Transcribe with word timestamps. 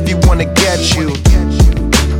if 0.00 0.08
he 0.08 0.14
wanna 0.26 0.46
get 0.54 0.96
you. 0.96 1.12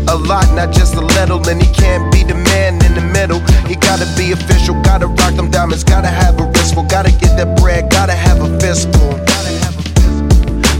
A 0.08 0.16
lot, 0.16 0.46
not 0.54 0.72
just 0.72 0.94
a 0.94 1.00
little, 1.00 1.40
and 1.48 1.62
he 1.62 1.72
can't 1.72 2.12
be 2.12 2.24
the 2.24 2.34
man 2.34 2.74
in 2.84 2.94
the 2.94 3.06
middle. 3.12 3.40
He 3.66 3.76
gotta 3.76 4.06
be 4.16 4.32
official, 4.32 4.74
gotta 4.82 5.06
rock 5.06 5.34
them 5.34 5.50
diamonds, 5.50 5.84
gotta 5.84 6.08
have 6.08 6.38
a 6.40 6.44
wristful, 6.44 6.84
gotta 6.84 7.12
get 7.12 7.36
that 7.38 7.56
bread, 7.60 7.90
gotta 7.90 8.12
have 8.12 8.40
a 8.42 8.48
fistful. 8.60 9.10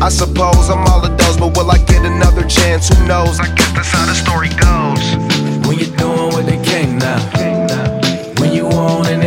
I 0.02 0.08
suppose 0.08 0.70
I'm 0.70 0.84
all 0.88 1.04
of 1.04 1.16
those, 1.16 1.36
but 1.36 1.56
will 1.56 1.70
I 1.70 1.78
get 1.78 2.04
another 2.04 2.44
chance? 2.46 2.88
Who 2.88 3.06
knows? 3.06 3.38
I 3.38 3.54
guess 3.54 3.70
that's 3.72 3.90
how 3.90 4.06
the 4.06 4.14
story 4.14 4.48
goes. 4.48 5.04
When 5.66 5.78
you're 5.78 5.96
doing 5.96 6.32
what 6.34 6.46
they 6.46 6.60
came 6.64 6.98
now, 6.98 7.20
when 8.40 8.52
you 8.52 8.66
own 8.66 9.06
it. 9.06 9.19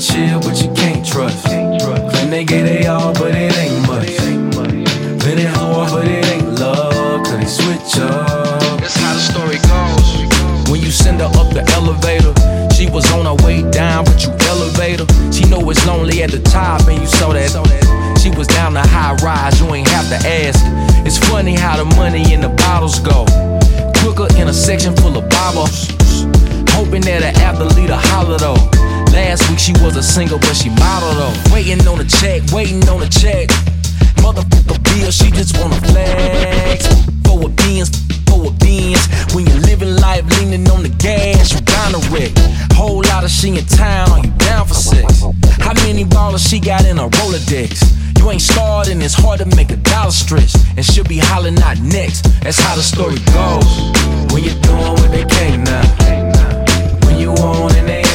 chill, 0.00 0.40
but 0.40 0.56
you 0.62 0.72
can't 0.72 1.06
trust. 1.06 1.44
Claim 1.44 2.30
they 2.30 2.44
get 2.44 2.64
they 2.64 2.86
all, 2.86 3.12
but 3.12 3.34
it 3.34 3.56
ain't 3.58 3.86
much. 3.86 4.16
Then 5.20 5.38
it 5.38 5.48
hard, 5.48 5.92
but 5.92 6.08
it 6.08 6.24
ain't 6.26 6.58
love, 6.58 7.22
cause 7.24 7.38
they 7.38 7.44
switch 7.44 8.00
up. 8.00 8.80
That's 8.80 8.96
how 8.96 9.12
the 9.12 9.20
story 9.20 9.58
goes. 9.68 10.70
When 10.70 10.80
you 10.80 10.90
send 10.90 11.20
her 11.20 11.30
up 11.36 11.52
the 11.52 11.62
elevator, 11.76 12.32
she 12.74 12.88
was 12.88 13.04
on 13.12 13.26
her 13.26 13.36
way 13.44 13.62
down, 13.70 14.04
but 14.06 14.24
you 14.24 14.32
elevator. 14.48 15.04
She 15.30 15.44
know 15.44 15.68
it's 15.68 15.84
lonely 15.86 16.22
at 16.22 16.30
the 16.30 16.40
top, 16.40 16.88
and 16.88 16.98
you 16.98 17.06
saw 17.06 17.32
that. 17.34 17.50
She 18.18 18.30
was 18.30 18.46
down 18.46 18.74
the 18.74 18.82
high 18.82 19.14
rise, 19.22 19.60
you 19.60 19.74
ain't 19.74 19.88
have 19.88 20.08
to 20.08 20.16
ask. 20.26 20.60
It's 21.06 21.18
funny 21.18 21.54
how 21.54 21.76
the 21.76 21.84
money 21.96 22.32
in 22.32 22.40
the 22.40 22.48
bottles 22.48 22.98
go. 23.00 23.26
Took 24.00 24.18
her 24.18 24.40
in 24.40 24.48
a 24.48 24.52
section 24.52 24.96
full 24.96 25.16
of 25.16 25.28
bottles, 25.28 25.88
hoping 26.72 27.02
that 27.02 27.22
her 27.22 27.32
athlete 27.44 27.90
a 27.90 27.96
holler 27.96 28.38
though. 28.38 28.56
Last 29.12 29.48
week 29.50 29.58
she 29.58 29.72
was 29.82 29.96
a 29.96 30.02
single, 30.02 30.38
but 30.38 30.54
she 30.54 30.70
modeled 30.70 31.18
up. 31.18 31.52
Waiting 31.52 31.86
on 31.86 32.00
a 32.00 32.04
check, 32.04 32.42
waiting 32.52 32.86
on 32.88 33.02
a 33.02 33.08
check. 33.08 33.48
Motherfucker 34.22 34.78
bill, 34.84 35.10
she 35.10 35.30
just 35.30 35.58
wanna 35.58 35.80
flex. 35.92 36.86
For 37.26 37.46
a 37.46 37.48
beans, 37.48 37.90
for 38.28 38.46
a 38.46 38.50
beans. 38.62 39.02
When 39.34 39.46
you're 39.46 39.60
living 39.66 39.96
life 39.96 40.24
leaning 40.38 40.68
on 40.70 40.82
the 40.82 40.90
gas, 40.90 41.52
you 41.52 41.60
down 41.60 41.92
to 41.92 42.00
wreck. 42.10 42.30
Whole 42.74 43.02
lot 43.10 43.24
of 43.24 43.30
she 43.30 43.48
in 43.48 43.64
town, 43.66 44.10
are 44.10 44.24
you 44.24 44.30
down 44.38 44.66
for 44.66 44.74
sex? 44.74 45.22
How 45.58 45.74
many 45.84 46.04
ballers 46.04 46.48
she 46.48 46.60
got 46.60 46.84
in 46.86 46.96
her 46.96 47.08
Rolodex? 47.08 48.00
You 48.18 48.30
ain't 48.30 48.42
starred 48.42 48.88
and 48.88 49.02
it's 49.02 49.14
hard 49.14 49.40
to 49.40 49.46
make 49.56 49.70
a 49.70 49.76
dollar 49.76 50.10
stretch. 50.10 50.54
And 50.76 50.84
she'll 50.84 51.04
be 51.04 51.18
hollering 51.18 51.58
out 51.62 51.78
next. 51.80 52.22
That's 52.42 52.58
how 52.60 52.76
the 52.76 52.82
story 52.82 53.18
goes. 53.32 53.64
When 54.32 54.44
you're 54.44 54.60
doing 54.60 54.92
what 55.00 55.10
they 55.10 55.24
can't 55.24 55.64
now. 55.64 57.06
When 57.06 57.18
you 57.18 57.30
on 57.32 57.74
and 57.76 57.88
they 57.88 58.09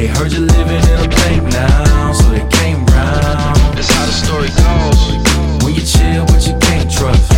they 0.00 0.06
heard 0.06 0.32
you 0.32 0.40
living 0.40 0.82
in 0.82 0.98
a 1.04 1.08
bank 1.08 1.42
now, 1.52 2.12
so 2.14 2.30
they 2.30 2.40
came 2.56 2.86
round. 2.86 3.76
That's 3.76 3.92
how 3.92 4.06
the 4.06 4.12
story 4.12 4.48
goes. 4.48 5.62
When 5.62 5.74
you 5.74 5.82
chill, 5.82 6.24
but 6.24 6.46
you 6.46 6.58
can't 6.58 6.90
trust. 6.90 7.29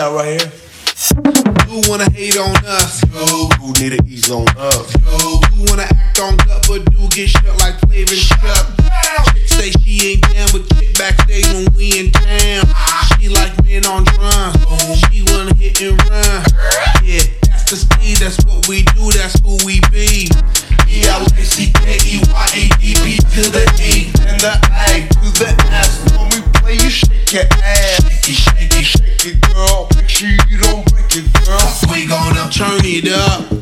Out 0.00 0.14
right 0.14 0.40
here. 0.40 0.50
You 1.68 1.82
wanna 1.86 2.10
hate 2.10 2.38
on 2.38 2.56
us, 2.64 3.04
yo. 3.12 3.48
Who 3.60 3.72
need 3.74 3.98
to 3.98 4.02
ease 4.06 4.30
on 4.30 4.48
us, 4.56 4.94
yo. 5.04 5.40
You 5.54 5.64
wanna 5.68 5.82
act 5.82 6.18
on 6.20 6.38
gut, 6.38 6.64
but 6.66 6.90
do 6.90 7.06
get 7.10 7.28
shut 7.28 7.58
like 7.58 7.78
flavor 7.80 8.14
shut. 8.14 8.69
It, 31.12 31.32
girl. 31.44 31.92
We 31.92 32.06
gonna 32.06 32.48
turn 32.50 32.80
it 32.84 33.10
up. 33.12 33.59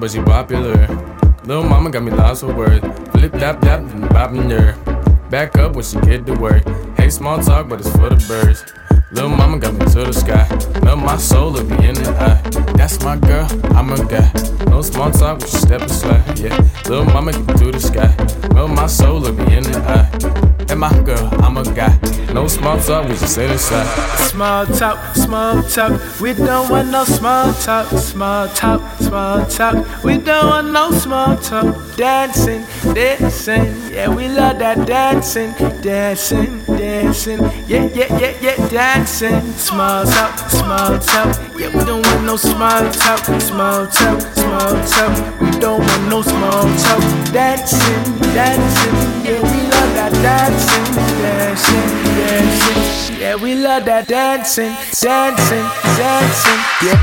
But 0.00 0.10
she 0.10 0.20
popular. 0.22 0.86
Little 1.44 1.62
mama 1.62 1.90
got 1.90 2.02
me 2.02 2.10
lots 2.10 2.42
of 2.42 2.56
words. 2.56 2.80
Flip, 3.10 3.32
dap, 3.32 3.60
dap, 3.60 3.80
and 3.80 4.04
bopping 4.04 4.50
her. 4.50 4.72
Back 5.28 5.58
up 5.58 5.76
when 5.76 5.84
she 5.84 6.00
get 6.00 6.24
to 6.26 6.34
work. 6.34 6.66
Hey, 6.96 7.10
small 7.10 7.38
talk, 7.42 7.68
but 7.68 7.80
it's 7.80 7.90
for 7.90 8.08
the 8.08 8.24
birds. 8.26 8.64
Little 9.12 9.28
mama 9.28 9.58
got 9.58 9.74
me 9.74 9.80
to 9.80 10.04
the 10.04 10.12
sky. 10.12 10.48
Melt 10.82 11.00
my 11.00 11.18
soul 11.18 11.52
to 11.52 11.62
be 11.62 11.74
in 11.86 11.94
the 11.94 12.10
eye. 12.18 12.40
That's 12.76 13.02
my 13.04 13.16
girl, 13.16 13.46
I'm 13.76 13.92
a 13.92 14.04
guy. 14.06 14.32
No 14.70 14.80
small 14.80 15.10
talk, 15.10 15.40
when 15.40 15.48
she 15.48 15.58
step 15.58 15.82
aside. 15.82 16.38
Yeah, 16.38 16.56
little 16.88 17.04
mama 17.04 17.32
get 17.32 17.46
me 17.46 17.54
to 17.54 17.72
the 17.72 17.80
sky. 17.80 18.14
Melt 18.54 18.70
my 18.70 18.86
soul 18.86 19.20
to 19.22 19.32
be 19.32 19.42
in 19.52 19.64
the 19.64 19.78
eye. 19.86 20.49
And 20.70 20.78
my 20.78 21.02
girl, 21.02 21.28
I'm 21.42 21.56
a 21.56 21.64
guy. 21.74 21.98
No 22.32 22.46
small 22.46 22.78
talk, 22.78 23.08
we 23.08 23.14
just 23.16 23.34
sit 23.34 23.50
aside. 23.50 23.86
Small 24.20 24.64
talk, 24.66 25.16
small 25.16 25.60
talk. 25.64 26.00
We 26.20 26.32
don't 26.32 26.70
want 26.70 26.90
no 26.90 27.02
small 27.02 27.52
talk, 27.54 27.88
small 27.98 28.46
talk, 28.50 28.80
small 29.00 29.44
talk. 29.46 30.04
We 30.04 30.18
don't 30.18 30.46
want 30.46 30.70
no 30.70 30.92
small 30.92 31.36
talk. 31.38 31.74
Dancing, 31.96 32.64
dancing. 32.94 33.74
Yeah, 33.92 34.14
we 34.14 34.28
love 34.28 34.60
that 34.60 34.86
dancing, 34.86 35.52
dancing, 35.82 36.64
dancing. 36.66 37.40
Yeah, 37.66 37.90
yeah, 37.92 38.18
yeah, 38.20 38.34
yeah, 38.40 38.68
dancing. 38.68 39.42
Small 39.54 40.04
talk, 40.04 40.38
small 40.50 40.98
talk. 41.00 41.36
Yeah, 41.58 41.76
we 41.76 41.84
don't 41.84 42.06
want 42.06 42.24
no 42.24 42.36
small 42.36 42.88
talk, 42.92 43.24
small 43.40 43.88
talk, 43.88 44.20
small 44.38 44.72
talk. 44.86 45.40
We 45.40 45.50
don't 45.58 45.80
want 45.80 46.08
no 46.08 46.22
small 46.22 46.62
talk. 46.78 47.32
Dancing, 47.32 48.18
dancing. 48.32 48.94
Yeah, 49.26 49.42
we 49.42 49.59
love 49.80 49.94
that 49.94 50.12
dancing, 50.20 50.84
dancing, 51.22 51.88
dancing. 52.20 53.20
Yeah, 53.20 53.36
we 53.36 53.54
love 53.54 53.84
that 53.86 54.08
dancing, 54.08 54.72
dancing, 55.00 55.66
dancing. 55.96 56.60
Yeah, 56.84 57.00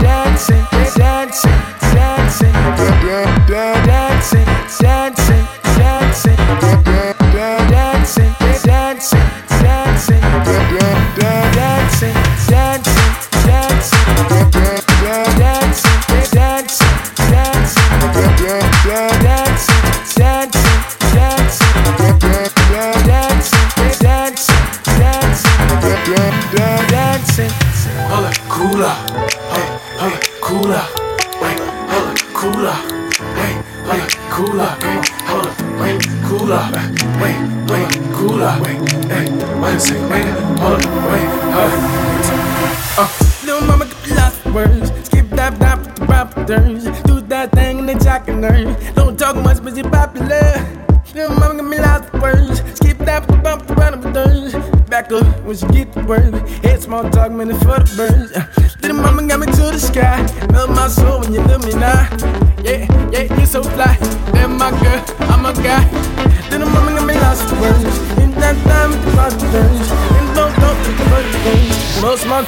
dancing, 0.00 0.64
dancing, 0.96 1.58
dancing. 1.92 2.52
Yeah, 2.52 3.46
dancing, 3.46 3.71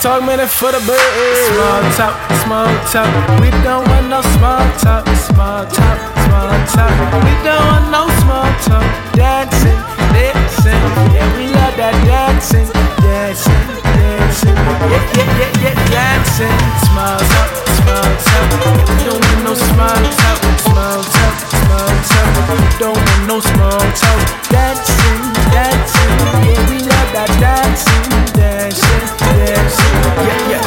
talk, 0.05 0.21
man, 0.23 0.39
it's 0.39 0.53
for 0.53 0.71
the 0.71 0.81
birds. 0.85 1.01
Small 1.49 1.81
talk, 1.97 2.15
small 2.45 2.69
talk. 2.93 3.09
We 3.41 3.49
don't 3.65 3.89
want 3.89 4.13
no 4.13 4.21
small 4.37 4.61
talk, 4.77 5.09
small 5.17 5.65
talk, 5.65 5.99
small 6.29 6.53
talk. 6.77 6.93
We 7.25 7.33
don't 7.41 7.65
want 7.73 7.89
no 7.89 8.05
small 8.21 8.45
talk. 8.69 8.85
Dancing, 9.17 9.81
dancing. 10.13 10.77
Yeah, 11.17 11.25
we 11.41 11.49
love 11.57 11.73
that 11.81 11.97
dancing, 12.05 12.69
dancing, 13.01 13.65
dancing. 13.97 14.57
Yeah, 14.93 15.01
yeah, 15.17 15.41
yeah, 15.41 15.73
yeah, 15.73 15.77
dancing. 15.89 16.59
Small 16.85 17.17
talk, 17.33 17.51
small 17.81 18.09
talk. 18.29 18.45
We 18.85 19.09
don't 19.09 19.25
want 19.25 19.41
no 19.41 19.53
small 19.57 20.05
talk, 20.21 20.39
small 20.69 21.01
talk, 21.01 21.35
small 21.65 21.89
talk. 22.13 22.29
We 22.61 22.69
don't 22.77 22.93
want 22.93 23.23
no 23.25 23.37
small 23.41 23.81
talk. 23.97 24.21
Dancing, 24.53 25.23
dancing. 25.49 26.13
Yeah, 26.45 26.61
we 26.69 26.77
love 26.93 27.09
that 27.17 27.33
dancing. 27.41 28.04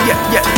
Yeah, 0.08 0.32
yeah, 0.32 0.57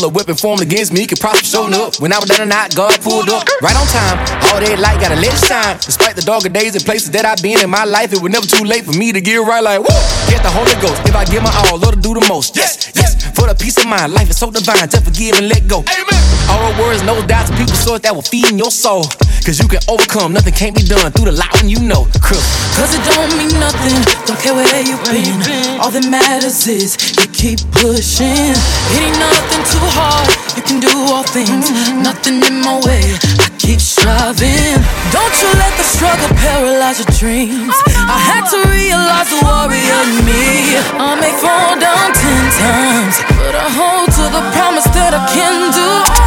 no 0.00 0.08
weapon 0.08 0.34
formed 0.34 0.62
against 0.62 0.92
me 0.92 1.06
could 1.06 1.20
prosper 1.20 1.44
showing 1.44 1.74
up. 1.74 2.00
When 2.00 2.12
I 2.12 2.18
was 2.18 2.28
down 2.28 2.40
and 2.40 2.52
out, 2.52 2.74
God 2.74 2.96
pulled 3.00 3.28
up. 3.28 3.44
Right 3.60 3.76
on 3.76 3.86
time, 3.88 4.16
all 4.48 4.60
that 4.60 4.78
light 4.80 5.00
gotta 5.00 5.16
let 5.16 5.32
it 5.32 5.42
shine. 5.44 5.76
Despite 5.76 6.16
the 6.16 6.22
darker 6.22 6.48
days 6.48 6.74
and 6.74 6.84
places 6.84 7.10
that 7.12 7.24
I've 7.24 7.42
been 7.42 7.60
in 7.60 7.70
my 7.70 7.84
life, 7.84 8.12
it 8.12 8.20
was 8.20 8.32
never 8.32 8.46
too 8.46 8.64
late 8.64 8.84
for 8.84 8.96
me 8.96 9.12
to 9.12 9.20
get 9.20 9.36
right 9.36 9.62
like 9.62 9.80
woo. 9.80 10.00
Get 10.32 10.42
the 10.42 10.50
Holy 10.50 10.74
Ghost. 10.80 11.04
If 11.04 11.14
I 11.14 11.24
give 11.24 11.42
my 11.42 11.52
all, 11.68 11.78
Lord 11.78 11.94
to 11.94 12.00
do 12.00 12.14
the 12.14 12.24
most. 12.28 12.56
Yes, 12.56 12.92
yes. 12.96 13.20
For 13.36 13.46
the 13.46 13.54
peace 13.54 13.76
of 13.76 13.86
mind, 13.86 14.12
life 14.12 14.30
is 14.30 14.38
so 14.38 14.50
divine. 14.50 14.88
Just 14.88 15.04
forgive 15.04 15.36
and 15.36 15.48
let 15.48 15.68
go. 15.68 15.84
Amen. 15.84 16.20
All 16.48 16.72
the 16.72 16.82
words, 16.82 17.02
no 17.04 17.14
doubts, 17.26 17.50
people 17.52 17.76
source 17.76 18.00
that 18.00 18.14
will 18.14 18.26
feed 18.26 18.50
in 18.50 18.58
your 18.58 18.70
soul. 18.70 19.04
Cause 19.50 19.58
you 19.58 19.66
can 19.66 19.82
overcome, 19.90 20.30
nothing 20.30 20.54
can't 20.54 20.78
be 20.78 20.86
done 20.86 21.10
through 21.10 21.26
the 21.26 21.34
light 21.34 21.50
when 21.58 21.66
you 21.66 21.82
know. 21.82 22.06
Crip. 22.22 22.38
Cause 22.78 22.94
it 22.94 23.02
don't 23.02 23.34
mean 23.34 23.50
nothing. 23.58 23.98
Don't 24.22 24.38
care 24.38 24.54
where 24.54 24.62
you've 24.78 25.02
been. 25.10 25.42
All 25.82 25.90
that 25.90 26.06
matters 26.06 26.70
is 26.70 26.94
you 27.18 27.26
keep 27.34 27.58
pushing. 27.74 28.30
It 28.30 29.00
ain't 29.02 29.18
nothing 29.18 29.62
too 29.66 29.82
hard. 29.98 30.30
You 30.54 30.62
can 30.62 30.78
do 30.78 30.94
all 31.10 31.26
things. 31.26 31.66
Mm-hmm. 31.66 31.98
Nothing 31.98 32.38
in 32.46 32.62
my 32.62 32.78
way. 32.86 33.02
I 33.42 33.50
keep 33.58 33.82
striving. 33.82 34.78
Don't 35.10 35.34
you 35.42 35.50
let 35.58 35.74
the 35.74 35.82
struggle 35.82 36.30
paralyze 36.38 37.02
your 37.02 37.10
dreams. 37.18 37.74
I 38.06 38.22
had 38.22 38.46
to 38.54 38.58
realize 38.70 39.34
the 39.34 39.42
warrior 39.42 39.98
in 40.14 40.30
me. 40.30 40.78
I 40.94 41.18
may 41.18 41.34
fall 41.42 41.74
down 41.74 42.14
ten 42.14 42.42
times, 42.54 43.18
but 43.34 43.58
I 43.58 43.66
hold 43.66 44.14
to 44.14 44.24
the 44.30 44.46
promise 44.54 44.86
that 44.94 45.10
I 45.10 45.26
can 45.34 45.74
do 45.74 46.19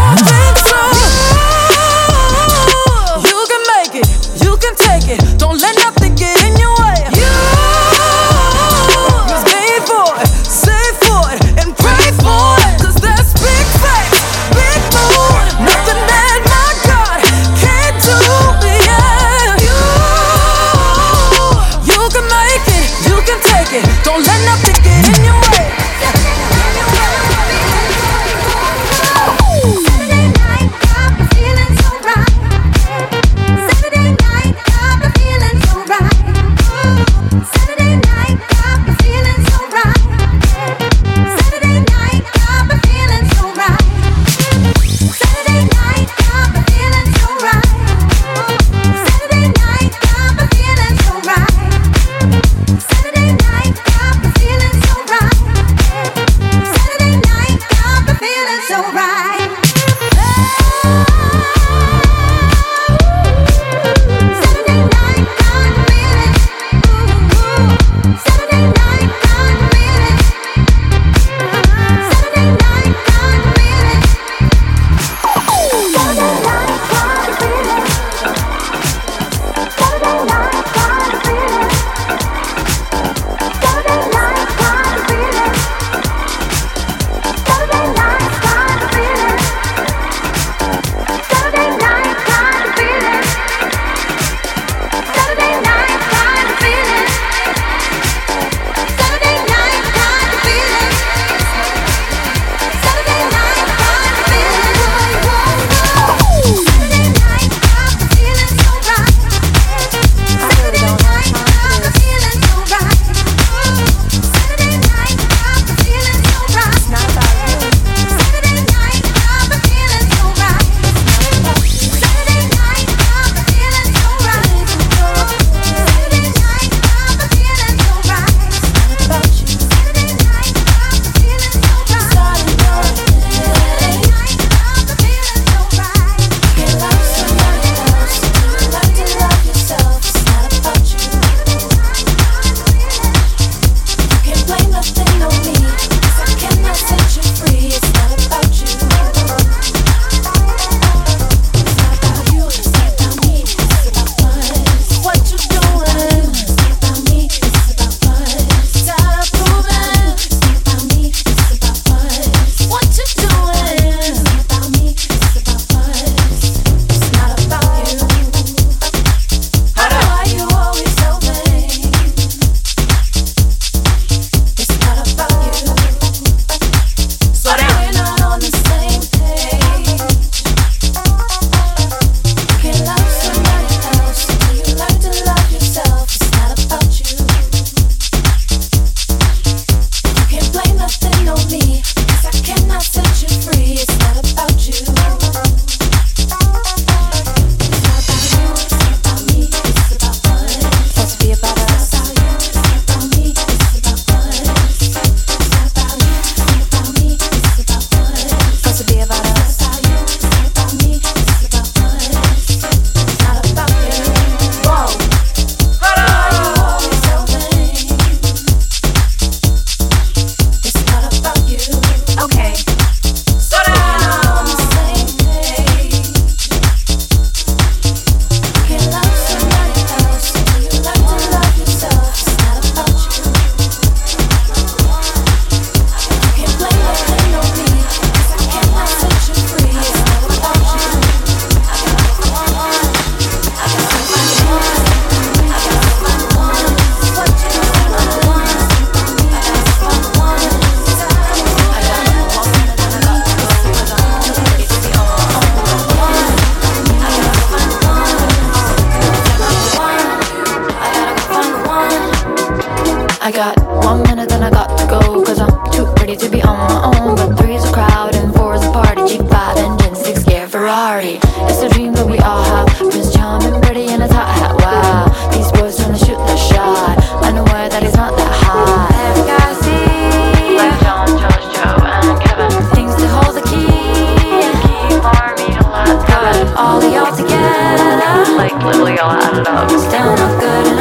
I 263.24 263.32
got 263.32 263.58
one 263.86 264.04
minute, 264.04 264.28
then 264.28 264.44
I 264.44 264.50
got 264.50 264.78
to 264.78 264.86
go. 264.86 265.24
Cause 265.24 265.40
I'm 265.40 265.72
too 265.72 265.86
pretty 265.96 266.18
to 266.18 266.30
be 266.30 266.42
on 266.42 266.58
my 266.58 266.92
own. 266.92 267.16
But 267.16 267.38
three's 267.40 267.64
a 267.64 267.72
crowd 267.72 268.16
and 268.16 268.36
four's 268.36 268.62
a 268.64 268.70
party. 268.70 269.00
G5 269.00 269.56
engine, 269.64 269.96
six 269.96 270.26
gear 270.26 270.46
Ferrari. 270.46 271.20
It's 271.48 271.62
a 271.62 271.70
dream 271.70 271.94
that 271.94 272.06
we 272.06 272.18
all 272.20 272.44
have. 272.44 272.68
Prince 272.76 273.16
Charming, 273.16 273.62
pretty 273.62 273.88
in 273.88 274.02
a 274.02 274.10
top 274.10 274.28
hat. 274.28 274.60
Wow, 274.60 275.08
these 275.32 275.50
boys 275.54 275.78
trying 275.80 275.96
to 275.96 276.04
shoot 276.04 276.20
their 276.28 276.36
shot. 276.36 277.00
Unaware 277.24 277.70
that 277.70 277.82
he's 277.82 277.96
not 277.96 278.12
that 278.18 278.28
hot. 278.44 278.92
Every 278.92 279.24
guy 279.24 279.56
see, 279.64 280.60
like 280.60 280.76
John, 280.84 281.08
Josh, 281.16 281.48
Joe, 281.56 281.80
and 281.80 282.20
Kevin. 282.28 282.52
Things 282.76 282.92
to 283.00 283.08
hold 283.08 283.40
the 283.40 283.46
key 283.48 283.72
and 283.72 284.56
keep 284.68 285.00
army 285.00 285.48
to 285.48 285.64
last. 285.72 286.04
Got 286.12 286.60
all 286.60 286.84
together, 287.16 288.36
like 288.36 288.52
literally 288.68 289.00
all 289.00 289.16
added 289.16 289.48
up. 289.48 289.72
Still 289.72 290.12
not 290.12 290.42
good 290.44 290.60
enough 290.60 290.68
for 290.68 290.72
me. 290.72 290.73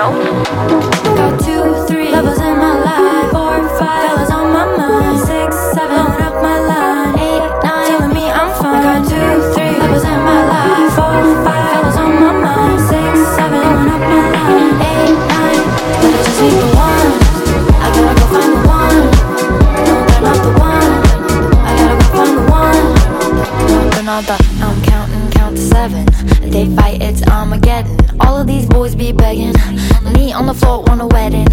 Got 0.00 1.44
two, 1.44 1.84
three 1.86 2.06
in 2.08 2.12
my 2.12 2.80
life. 2.80 3.30
Four, 3.32 3.68
five 3.78 4.08
fellas 4.08 4.30
on 4.30 4.50
my 4.50 4.64
mind. 4.74 5.20
Six, 5.20 5.54
seven 5.74 5.98
up 5.98 6.40
my 6.40 6.58
line. 6.58 7.18
Eight, 7.18 7.44
nine 7.62 7.86
telling 7.86 8.14
me 8.14 8.30
I'm 8.30 8.48
fine. 8.62 9.04
Two, 9.04 9.52
three 9.52 9.76
in 9.76 9.78
my 10.24 10.40
life. 10.48 10.94
Four, 10.96 11.44
five 11.44 11.68
fellas 11.70 11.98
on 11.98 12.16
my 12.16 12.32
mind. 12.32 12.80
Six, 12.80 13.12
seven 13.36 13.60
up 13.60 14.00
my 14.00 14.24
line. 14.32 14.72
Eight, 14.88 15.20
nine, 15.28 15.68
just 16.00 16.32
the 16.40 16.48
one. 16.80 17.12
I 17.76 17.92
gotta 17.92 18.16
go 18.16 18.24
find 18.32 18.52
the 18.56 18.60
one. 18.72 18.98
No, 19.84 19.96
not 20.24 20.38
the 20.40 20.52
one. 20.56 20.90
I 21.60 21.76
gotta 21.76 21.96
go 22.00 22.06
find 22.16 22.32
the 22.38 22.44
one. 22.48 22.88
I'm 24.62 24.76
counting, 24.82 25.30
count 25.32 25.56
to 25.56 25.62
seven. 25.62 26.06
Fight, 26.74 27.02
it's 27.02 27.22
Armageddon. 27.28 27.89
All 28.40 28.46
these 28.46 28.64
boys 28.64 28.94
be 28.94 29.12
begging. 29.12 29.52
Me 30.14 30.32
on 30.32 30.46
the 30.46 30.54
floor, 30.54 30.82
want 30.84 31.02
a 31.02 31.06
wedding. 31.08 31.46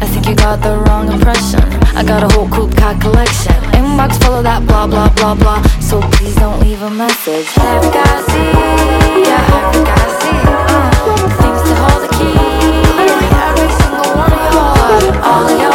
I 0.00 0.06
think 0.06 0.26
you 0.26 0.34
got 0.34 0.62
the 0.62 0.78
wrong 0.88 1.12
impression. 1.12 1.60
I 1.94 2.02
got 2.02 2.22
a 2.22 2.34
whole 2.34 2.48
coupe 2.48 2.74
car 2.78 2.98
collection. 2.98 3.52
Inbox 3.76 4.16
full 4.24 4.36
of 4.36 4.44
that 4.44 4.66
blah 4.66 4.86
blah 4.86 5.10
blah 5.16 5.34
blah. 5.34 5.60
So 5.80 6.00
please 6.16 6.34
don't 6.36 6.58
leave 6.60 6.80
a 6.80 6.88
message. 6.88 7.46
Every 7.58 7.90
guy 7.92 8.08
I 8.08 8.24
yeah, 9.20 9.52
every 9.52 9.84
guy 9.84 10.00
I. 10.00 10.24
Uh, 10.48 11.28
things 11.44 11.60
to 11.68 11.74
hold 11.84 12.00
the 12.00 12.10
key. 12.16 12.32
Every 13.44 13.68
single 13.84 14.08
one 14.16 14.32
of 14.32 14.40
y'all. 14.48 15.28
All 15.28 15.44
of 15.44 15.60
y'all 15.60 15.73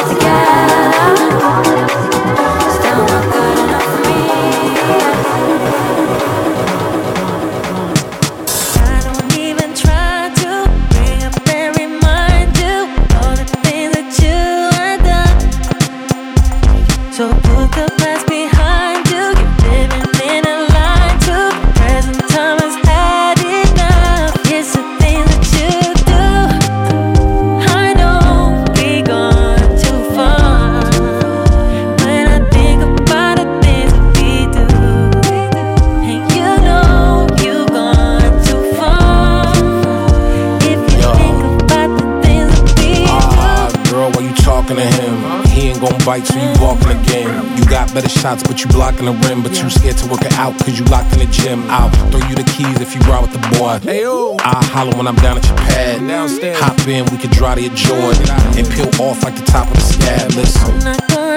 shots, 48.19 48.43
but 48.43 48.61
you 48.61 48.67
blocking 48.69 49.05
the 49.05 49.13
rim. 49.27 49.41
But 49.41 49.61
you 49.61 49.69
scared 49.69 49.97
to 49.97 50.07
work 50.07 50.21
it 50.21 50.33
out, 50.33 50.57
cause 50.59 50.77
you 50.77 50.85
locked 50.85 51.13
in 51.13 51.19
the 51.19 51.25
gym. 51.31 51.63
I'll 51.69 51.89
throw 52.11 52.21
you 52.27 52.35
the 52.35 52.43
keys 52.43 52.79
if 52.81 52.93
you 52.95 53.01
ride 53.01 53.21
with 53.21 53.33
the 53.33 53.43
boy. 53.57 53.79
I'll 54.43 54.63
holler 54.63 54.95
when 54.97 55.07
I'm 55.07 55.15
down 55.15 55.37
at 55.37 55.45
your 55.47 55.57
pad. 55.57 56.01
Hop 56.57 56.87
in, 56.87 57.05
we 57.11 57.17
can 57.17 57.31
dry 57.31 57.55
to 57.55 57.61
your 57.61 57.73
joy. 57.73 58.11
And 58.57 58.67
peel 58.69 58.89
off 59.01 59.23
like 59.23 59.35
the 59.35 59.45
top 59.45 59.67
of 59.67 59.73
the 59.75 59.81
scab. 59.81 60.31
Listen. 60.35 61.28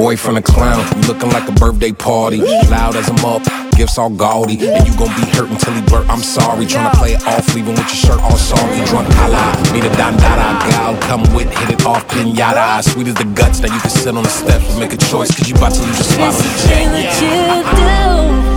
Boyfriend 0.00 0.38
a 0.38 0.42
clown. 0.42 0.80
You 0.96 1.08
looking 1.08 1.28
like 1.28 1.46
a 1.46 1.52
birthday 1.52 1.92
party. 1.92 2.38
Loud 2.72 2.96
as 2.96 3.08
I'm 3.10 3.22
up. 3.24 3.42
Gifts 3.76 3.98
all 3.98 4.08
gaudy. 4.08 4.56
And 4.66 4.86
you 4.88 4.96
gon' 4.96 5.14
be 5.14 5.28
hurt 5.36 5.50
until 5.50 5.74
he 5.74 5.82
blurt, 5.82 6.08
I'm 6.08 6.22
sorry. 6.22 6.64
Tryna 6.64 6.94
play 6.94 7.12
it 7.12 7.26
off, 7.26 7.54
leaving 7.54 7.74
with 7.74 7.88
your 7.92 8.00
shirt 8.04 8.20
all 8.20 8.36
soggy. 8.36 8.82
Drunk 8.86 9.08
holla. 9.20 9.44
Me 9.72 9.80
the 9.80 9.92
dandada 10.00 10.48
gal. 10.70 10.96
Come 11.02 11.22
with, 11.34 11.50
hit 11.52 11.80
it 11.80 11.84
off, 11.84 12.06
pinata. 12.08 12.82
Sweet 12.82 13.08
as 13.08 13.14
the 13.14 13.26
guts. 13.36 13.60
Now 13.60 13.74
you 13.74 13.80
can 13.80 13.90
sit 13.90 14.16
on 14.16 14.22
the 14.22 14.30
steps 14.30 14.70
and 14.70 14.80
make 14.80 14.94
a 14.94 14.96
choice. 14.96 15.30
Cause 15.36 15.48
you 15.48 15.54
about 15.54 15.74
to 15.74 15.82
lose 15.82 15.98
your 15.98 16.08
spot 16.08 16.34
on 16.34 16.40
the 16.40 16.54
chain. 16.64 16.88
that 16.96 17.12
you 17.20 18.44
do, 18.44 18.49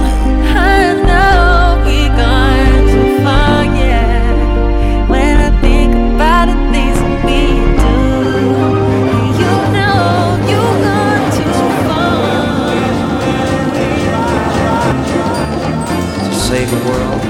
world. 16.86 17.22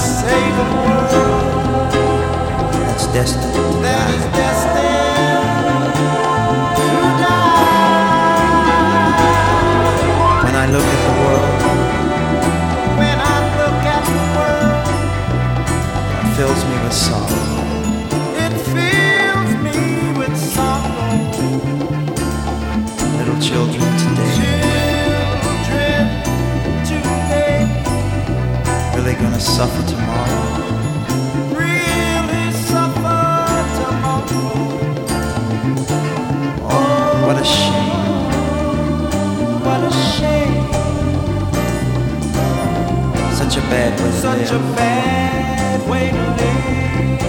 Save 0.00 0.54
the 0.58 0.66
world. 0.74 1.92
That's 2.72 3.06
destined 3.12 3.54
to 3.54 3.82
die. 3.82 4.41
Bad 43.72 43.98
way 44.00 44.06
to 44.06 44.12
Such 44.20 44.50
live. 44.50 44.52
a 44.52 44.76
bad 44.76 45.88
way 45.88 46.10
to 46.10 46.24
live. 46.38 47.20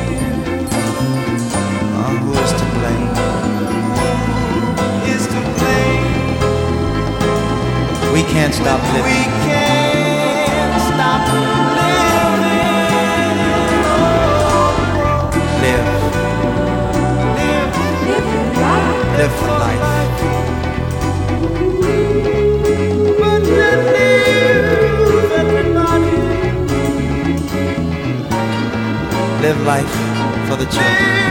Oh, 1.99 2.12
who 2.21 2.32
is 2.43 2.51
to 2.60 2.65
blame? 2.75 3.10
Is 5.13 5.23
to 5.34 5.39
blame. 5.60 6.08
We 8.13 8.21
can't 8.34 8.53
stop 8.53 8.82
living. 8.93 9.06
We 9.06 9.23
can't 9.47 10.82
stop 10.91 11.21
living. 11.34 12.01
Live. 15.63 15.88
Live. 18.08 18.27
Live 19.17 19.34
for 19.39 19.47
life. 19.47 19.84
Live 19.84 19.92
life 29.61 29.85
oh, 29.87 30.45
for 30.49 30.55
the 30.57 30.65
children. 30.65 31.23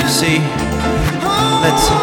You 0.00 0.08
see, 0.08 0.38
let's 1.62 1.95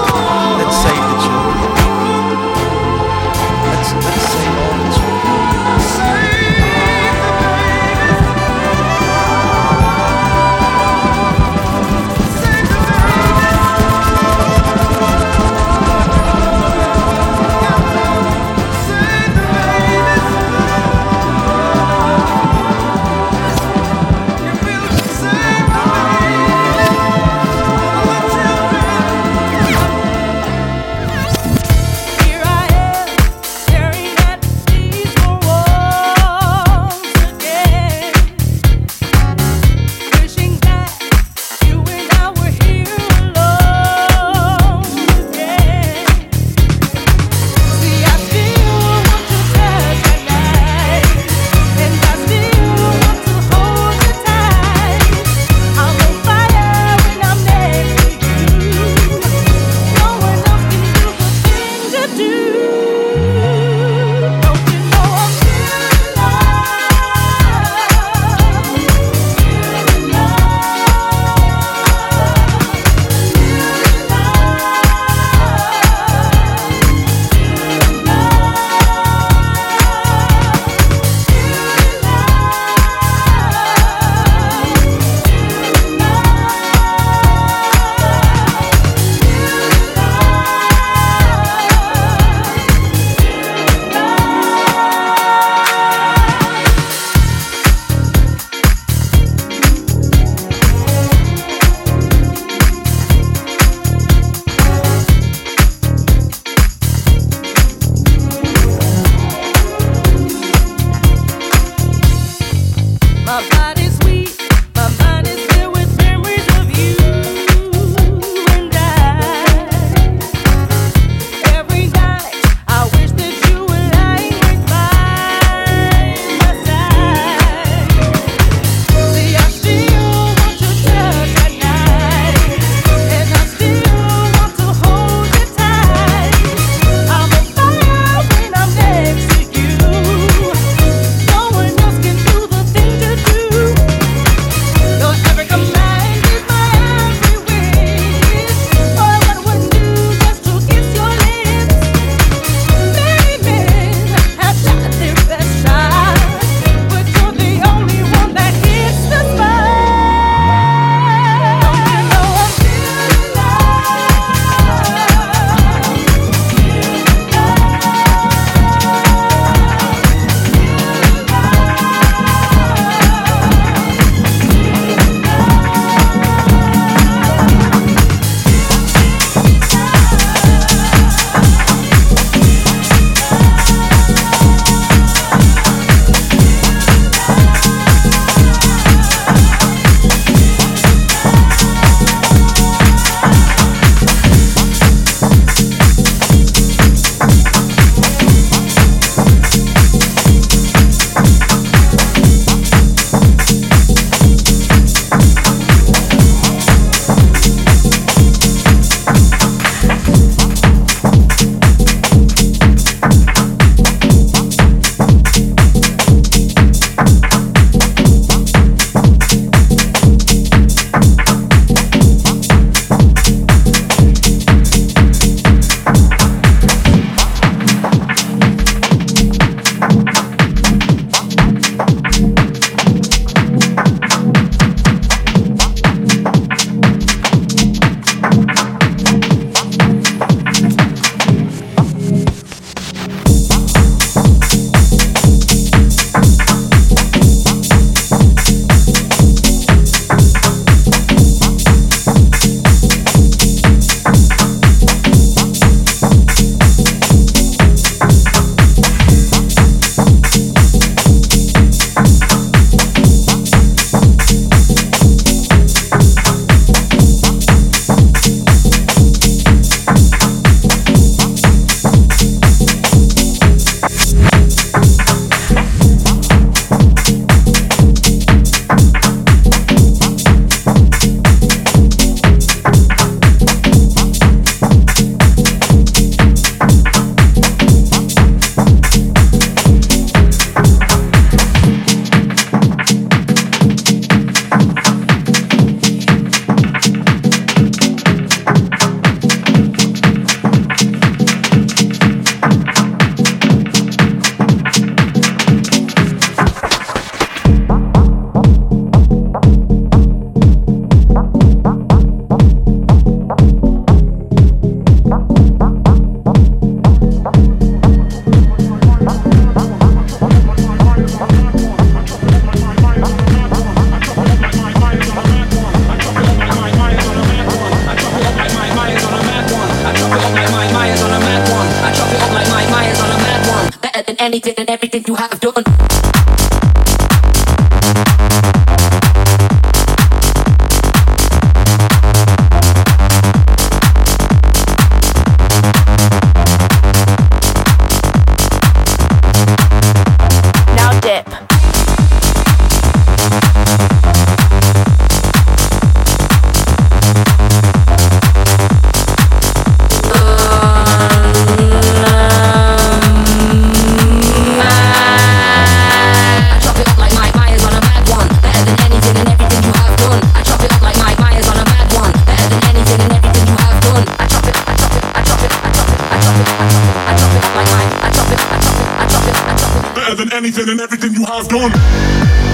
have 381.43 381.71
done. 381.71 382.52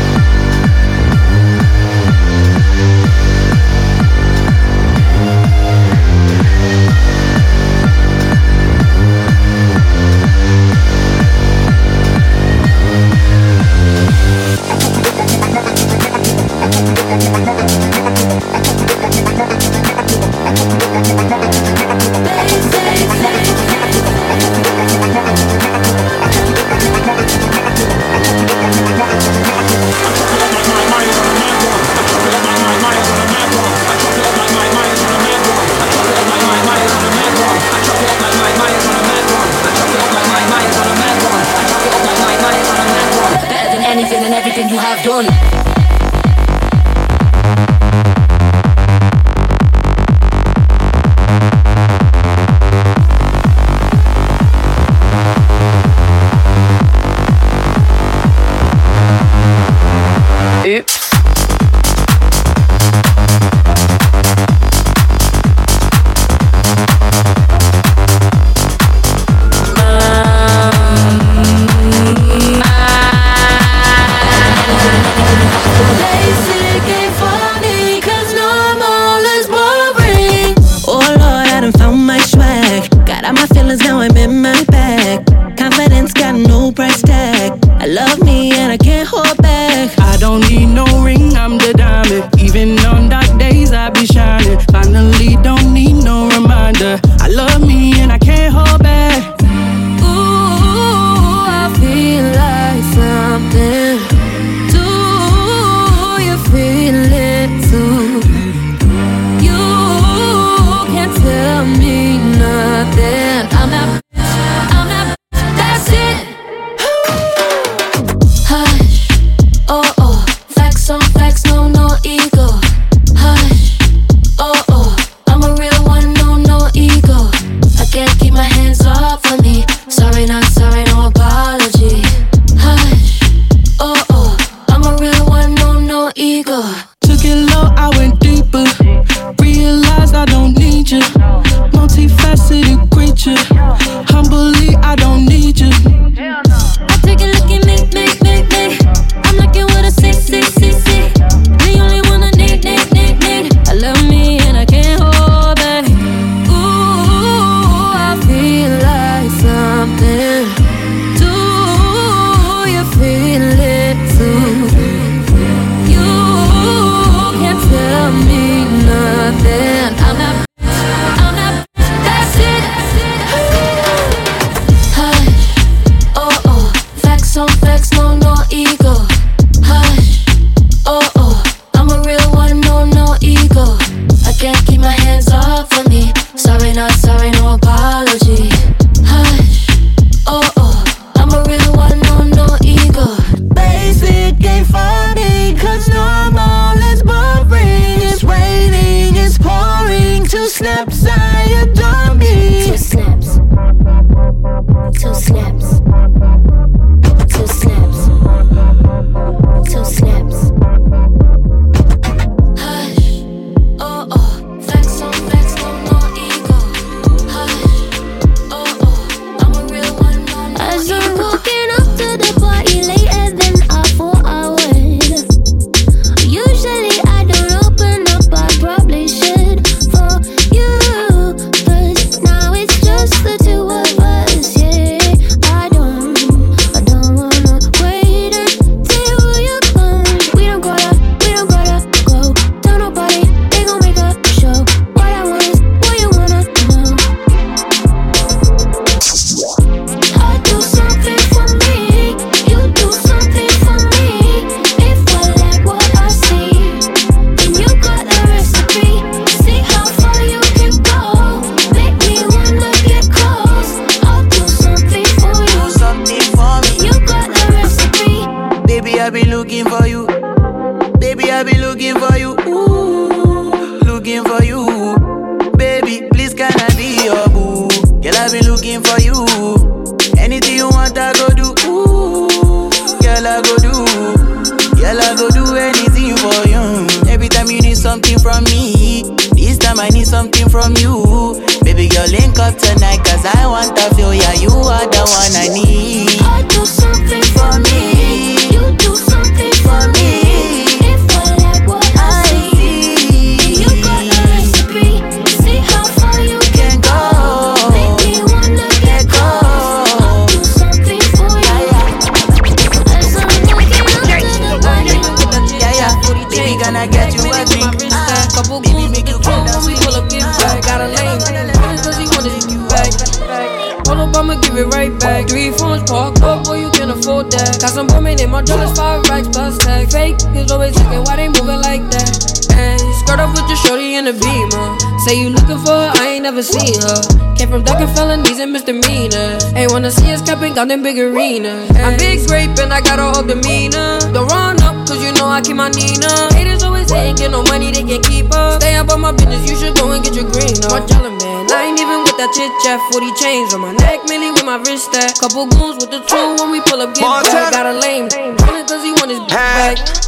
See 340.60 340.68
us 340.68 340.68
capping, 340.68 340.68
got 340.68 340.68
them 340.68 340.84
big 340.84 341.00
arenas. 341.00 341.72
I'm 341.78 341.98
big 341.98 342.28
grape 342.28 342.58
and 342.60 342.74
I 342.74 342.82
got 342.82 343.00
a 343.00 343.04
whole 343.04 343.24
demeanor. 343.24 344.00
Don't 344.12 344.28
run 344.28 344.62
up, 344.62 344.88
cause 344.88 345.02
you 345.04 345.12
know 345.14 345.28
I 345.28 345.42
keep 345.42 345.56
my 345.56 345.70
Nina. 345.70 346.34
Haters 346.34 346.64
always 346.64 346.92
hating, 346.92 347.16
get 347.16 347.32
no 347.32 347.44
money, 347.44 347.72
they 347.72 347.84
can't 347.84 348.04
keep 348.06 348.32
up. 348.32 348.62
Stay 348.62 348.76
up 348.76 348.90
on 348.90 349.02
my 349.02 349.12
business, 349.12 349.50
you 349.50 349.58
should 349.58 349.76
go 349.76 349.92
and 349.92 350.04
get 350.04 350.16
your 350.16 350.30
green 350.30 350.58
up. 350.66 350.84
Margiela, 350.84 351.12
man, 351.22 351.52
I 351.52 351.70
ain't 351.70 351.80
even 351.80 352.04
with 352.04 352.18
that 352.18 352.32
chit 352.36 352.52
chat. 352.64 352.80
40 352.92 353.14
chains 353.16 353.54
on 353.54 353.62
my 353.62 353.74
neck, 353.74 354.04
Millie 354.08 354.32
with 354.32 354.46
my 354.46 354.58
wrist 354.58 354.94
at. 354.96 355.20
Couple 355.20 355.48
goons 355.48 355.80
with 355.80 355.92
the 355.92 356.02
two 356.04 356.28
when 356.42 356.52
we 356.52 356.62
pull 356.62 356.82
up, 356.82 356.94
get 356.96 357.04
back. 357.04 357.52
Got 357.52 357.66
a 357.66 357.80
lame, 357.80 358.10
only 358.48 358.64
cause 358.68 358.84
he 358.84 358.92
want 358.94 359.12
his 359.12 359.22
back. 359.28 359.99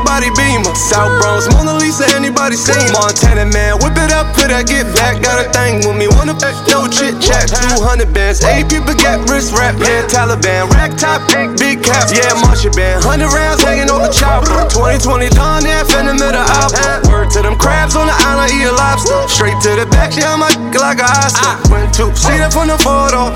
88 0.00 0.10
road 0.10 0.10
nobody 0.10 0.30
beamer. 0.36 0.74
South 0.74 1.12
Bronx, 1.20 1.48
Mona 1.52 1.74
Lisa, 1.78 2.04
anybody 2.16 2.56
seen? 2.56 2.92
Montana 2.92 3.46
man, 3.46 3.78
whip 3.80 3.96
it 3.96 4.12
up, 4.12 4.34
put 4.34 4.48
that 4.48 4.66
get 4.66 4.88
back. 4.96 5.22
Got 5.22 5.44
a 5.44 5.48
thing 5.52 5.84
with 5.86 5.96
me, 5.96 6.08
wanna 6.08 6.34
no 6.68 6.88
chit 6.88 7.20
chat. 7.20 7.48
200 7.50 8.12
bands, 8.12 8.42
8 8.44 8.68
people 8.68 8.94
get 8.94 9.20
wrist 9.28 9.52
wrap. 9.52 9.76
Yeah, 9.78 10.06
Taliban, 10.08 10.70
rack 10.72 10.96
top, 10.96 11.24
big 11.28 11.56
big 11.58 11.82
cap. 11.82 12.08
Yeah, 12.12 12.32
Marshall 12.40 12.72
band, 12.72 13.04
100 13.04 13.32
rounds 13.32 13.62
hanging 13.62 13.90
on 13.90 14.02
the 14.02 14.12
chopper. 14.12 14.48
2020 14.70 15.28
Don 15.30 15.66
F 15.66 15.92
in 15.96 16.06
the 16.06 16.14
middle 16.14 16.40
of 16.40 16.72
Word 17.08 17.30
to 17.36 17.42
them 17.42 17.56
crabs 17.56 17.96
on 17.96 18.06
the 18.06 18.16
island, 18.26 18.52
eat 18.52 18.66
a 18.66 18.72
lobster. 18.72 19.28
Straight 19.28 19.58
to 19.64 19.76
the 19.76 19.86
back, 20.00 20.16
yeah, 20.16 20.36
my 20.36 20.48
like 20.80 21.00
a 21.04 21.04
Oscar. 21.04 21.44
Ah. 21.44 21.56
Went 21.68 21.92
to 22.00 22.08
see 22.16 22.40
that 22.40 22.56
from 22.56 22.72
the 22.72 22.78
photo. 22.80 23.28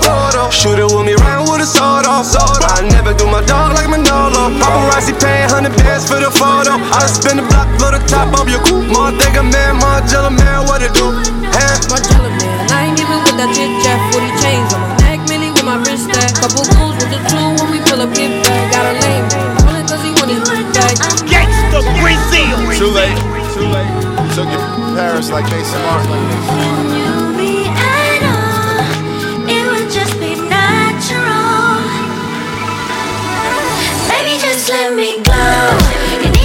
Shoot 0.49 0.81
it 0.81 0.89
with 0.89 1.05
me, 1.05 1.13
round 1.21 1.45
with 1.45 1.61
a 1.61 1.69
sword 1.69 2.09
off. 2.09 2.25
I 2.33 2.81
never 2.89 3.13
do 3.13 3.29
my 3.29 3.45
dog 3.45 3.77
like 3.77 3.85
Manolo. 3.85 4.49
Mm. 4.49 4.57
Paparazzi 4.57 5.13
paying 5.21 5.45
100 5.53 5.77
bands 5.77 6.09
for 6.09 6.17
the 6.17 6.33
photo. 6.33 6.81
I 6.81 7.05
spin 7.05 7.37
the 7.37 7.45
block, 7.45 7.69
blow 7.77 7.93
the 7.93 8.01
top 8.09 8.33
of 8.33 8.49
your 8.49 8.61
coupe. 8.65 8.89
More 8.89 9.13
think 9.13 9.37
a 9.37 9.45
man, 9.45 9.77
more 9.77 10.01
Margiela 10.01 10.33
man, 10.33 10.65
what 10.65 10.81
it 10.81 10.93
do? 10.97 11.13
Huh? 11.53 11.77
Margiela, 11.85 12.29
man, 12.33 12.57
I 12.73 12.89
ain't 12.89 12.97
even 12.97 13.19
with 13.21 13.37
that 13.37 13.53
chit 13.53 13.69
chat. 13.85 13.99
40 14.09 14.25
chains 14.41 14.69
on 14.73 14.81
my 14.81 14.91
neck, 15.05 15.19
Millie 15.29 15.53
with 15.53 15.67
my 15.69 15.77
wrist 15.85 16.09
at. 16.17 16.33
Couple 16.33 16.65
goons 16.73 16.97
with 16.97 17.13
the 17.13 17.21
two 17.29 17.45
when 17.61 17.67
we 17.69 17.77
pull 17.85 18.01
up, 18.01 18.09
get 18.17 18.33
back. 18.41 18.73
Got 18.73 18.89
a 18.89 18.93
lame, 19.05 19.25
only 19.69 19.83
cause 19.85 20.01
he 20.01 20.11
want 20.17 20.33
his 20.33 20.41
back. 20.73 20.97
Gangsta 21.29 21.79
Brazil. 22.01 22.57
Too 22.73 22.89
late. 22.89 23.17
Too 23.53 23.69
late. 23.69 24.04
Took 24.35 24.49
it 24.49 24.59
from 24.59 24.95
Paris 24.97 25.31
like 25.31 25.49
Maison 25.49 25.81
Martin. 25.83 26.11
It 29.47 29.65
would 29.71 29.89
just 29.89 30.19
be 30.19 30.35
natural. 30.35 31.79
Baby, 34.09 34.37
just 34.41 34.67
let 34.69 34.93
me 34.93 35.23
go. 35.23 36.44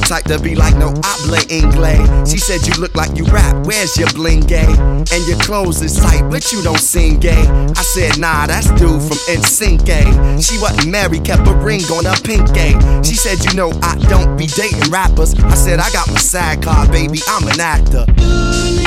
The 0.00 0.06
type 0.06 0.24
to 0.24 0.38
be 0.38 0.54
like, 0.54 0.76
no, 0.76 0.88
habla 1.04 1.38
inglés. 1.48 2.30
She 2.30 2.38
said 2.38 2.66
you 2.66 2.74
look 2.80 2.94
like 2.94 3.16
you 3.16 3.24
rap. 3.26 3.66
Where's 3.66 3.96
your 3.96 4.08
bling 4.10 4.40
gay? 4.40 4.66
And 4.66 5.22
your 5.28 5.38
clothes 5.38 5.82
is 5.82 5.96
tight, 5.96 6.28
but 6.30 6.52
you 6.52 6.62
don't 6.62 6.80
seem 6.80 7.18
gay. 7.18 7.44
I 7.76 7.82
said, 7.82 8.18
nah, 8.18 8.46
that's 8.46 8.68
dude 8.78 9.02
from 9.02 9.18
NSYNC. 9.28 10.42
She 10.42 10.58
wasn't 10.60 10.90
married, 10.90 11.24
kept 11.24 11.46
a 11.46 11.54
ring 11.54 11.82
on 11.92 12.04
her 12.04 12.16
pink 12.22 12.52
gay. 12.54 12.74
She 13.02 13.14
said, 13.14 13.44
you 13.44 13.54
know, 13.54 13.70
I 13.82 13.96
don't 14.08 14.36
be 14.36 14.46
dating 14.46 14.90
rappers. 14.90 15.34
I 15.34 15.54
said, 15.54 15.78
I 15.80 15.90
got 15.90 16.08
my 16.08 16.20
side 16.20 16.62
card, 16.62 16.90
baby. 16.90 17.20
I'm 17.28 17.46
an 17.48 17.60
actor. 17.60 18.06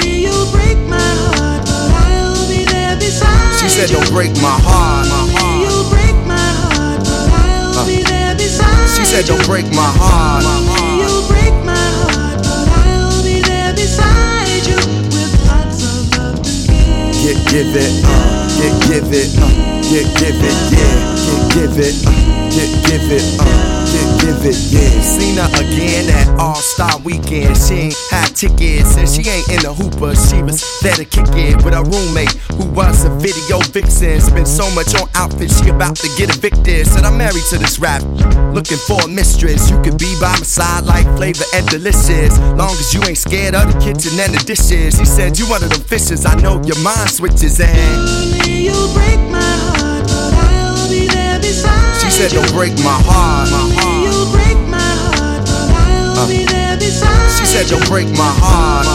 You 0.02 0.34
break 0.52 0.78
my 0.90 1.00
heart, 1.00 1.66
but 1.66 1.92
I'll 1.94 2.48
be 2.50 2.66
there 2.66 2.96
beside 2.96 3.60
She 3.60 3.70
said, 3.70 3.90
don't 3.90 4.10
break 4.10 4.32
my 4.42 4.58
heart. 4.62 5.08
You 5.62 5.90
break 5.92 6.16
my 6.26 6.38
heart, 6.38 7.00
but 7.04 7.30
I'll 7.34 7.80
uh. 7.80 7.86
be 7.86 8.04
there 8.04 8.36
beside 8.36 8.90
She 8.98 9.06
said, 9.06 9.26
don't 9.26 9.46
break 9.46 9.66
my 9.72 9.92
heart. 10.00 10.44
You 10.44 10.70
break 10.74 10.93
Get, 17.24 17.38
give 17.48 17.74
it, 17.74 18.04
uh, 18.04 18.48
get, 18.58 18.74
give 18.90 19.14
it, 19.14 19.40
uh, 19.40 19.48
get, 19.82 20.04
give 20.20 20.36
it, 20.44 20.58
yeah. 20.74 21.16
Get, 21.16 21.54
give 21.54 21.80
it, 21.80 22.06
uh, 22.06 22.50
get, 22.50 22.70
give 22.86 23.12
it, 23.14 23.40
uh, 23.40 23.83
give 24.22 24.42
it, 24.46 24.58
yeah. 24.72 24.90
Seen 25.02 25.38
her 25.38 25.50
again 25.60 26.10
at 26.10 26.40
All 26.40 26.56
Star 26.56 27.00
Weekend. 27.04 27.58
She 27.58 27.92
ain't 27.92 27.98
had 28.10 28.36
tickets 28.36 28.98
and 28.98 29.08
she 29.08 29.28
ain't 29.30 29.48
in 29.50 29.62
the 29.64 29.74
hooper. 29.74 30.16
She 30.16 30.42
was 30.42 30.64
there 30.82 30.96
to 30.96 31.06
kick 31.06 31.28
it 31.34 31.64
with 31.64 31.74
her 31.74 31.84
roommate 31.84 32.34
who 32.58 32.66
was 32.72 33.06
a 33.06 33.10
video 33.20 33.60
vixen. 33.72 34.20
Spent 34.22 34.48
so 34.48 34.70
much 34.72 34.94
on 34.96 35.10
outfits, 35.16 35.62
she 35.62 35.70
about 35.70 35.96
to 35.98 36.10
get 36.18 36.30
evicted. 36.36 36.88
Said 36.88 37.04
I'm 37.04 37.18
married 37.18 37.44
to 37.50 37.58
this 37.58 37.80
rap, 37.80 38.02
looking 38.54 38.78
for 38.78 39.02
a 39.04 39.08
mistress. 39.08 39.70
You 39.70 39.82
could 39.82 39.98
be 39.98 40.16
by 40.20 40.34
my 40.38 40.48
side 40.48 40.86
like 40.86 41.06
flavor 41.18 41.46
and 41.54 41.68
Deelishis. 41.68 42.38
Long 42.58 42.72
as 42.72 42.94
you 42.94 43.02
ain't 43.04 43.18
scared 43.18 43.56
of 43.56 43.72
the 43.72 43.80
kitchen 43.80 44.18
and 44.20 44.34
the 44.34 44.44
dishes. 44.46 44.98
He 44.98 45.06
said 45.06 45.38
you 45.38 45.48
one 45.50 45.64
of 45.64 45.70
them 45.70 45.82
fishes. 45.82 46.26
I 46.26 46.36
know 46.36 46.62
your 46.64 46.80
mind 46.84 47.10
switches 47.10 47.60
and 47.60 48.48
You 48.48 48.74
break 48.94 49.20
my 49.32 49.42
heart, 49.42 49.73
said 52.30 52.32
don't 52.40 52.54
break 52.54 52.74
my 52.84 52.96
heart. 53.04 53.50
You 54.00 54.32
break 54.32 54.58
my 54.70 54.80
heart, 54.80 55.44
but 55.46 55.70
I'll 55.76 56.20
Uh. 56.20 56.28
be 56.28 56.46
there 56.46 56.78
beside 56.78 57.32
She 57.38 57.46
said 57.46 57.68
don't 57.68 57.86
break 57.90 58.08
my 58.16 58.32
heart. 58.40 58.88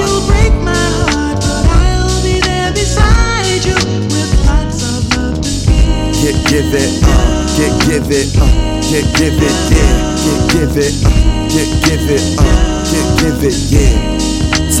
You 0.00 0.08
break 0.26 0.54
my 0.64 0.72
heart, 0.72 1.40
but 1.40 1.66
I'll 1.76 2.22
be 2.22 2.40
there 2.40 2.72
beside 2.72 3.64
you 3.68 3.74
with 4.08 4.32
lots 4.46 4.80
of 4.82 5.00
love 5.14 5.40
to 5.42 5.50
give. 5.68 6.24
Get 6.24 6.36
give 6.48 6.72
it, 6.72 6.92
uh, 7.04 7.44
get 7.58 7.72
give 7.84 8.10
it, 8.10 8.28
uh, 8.40 8.48
get 8.88 9.04
give 9.18 9.36
it, 9.48 9.56
yeah. 9.76 10.16
Get 10.24 10.40
give 10.52 10.76
it, 10.78 10.94
uh, 11.04 11.10
get 11.52 11.68
give 11.84 12.10
it, 12.16 12.24
uh, 12.38 12.44
get 12.90 13.06
give 13.20 13.44
it, 13.44 13.56
yeah. 13.68 14.19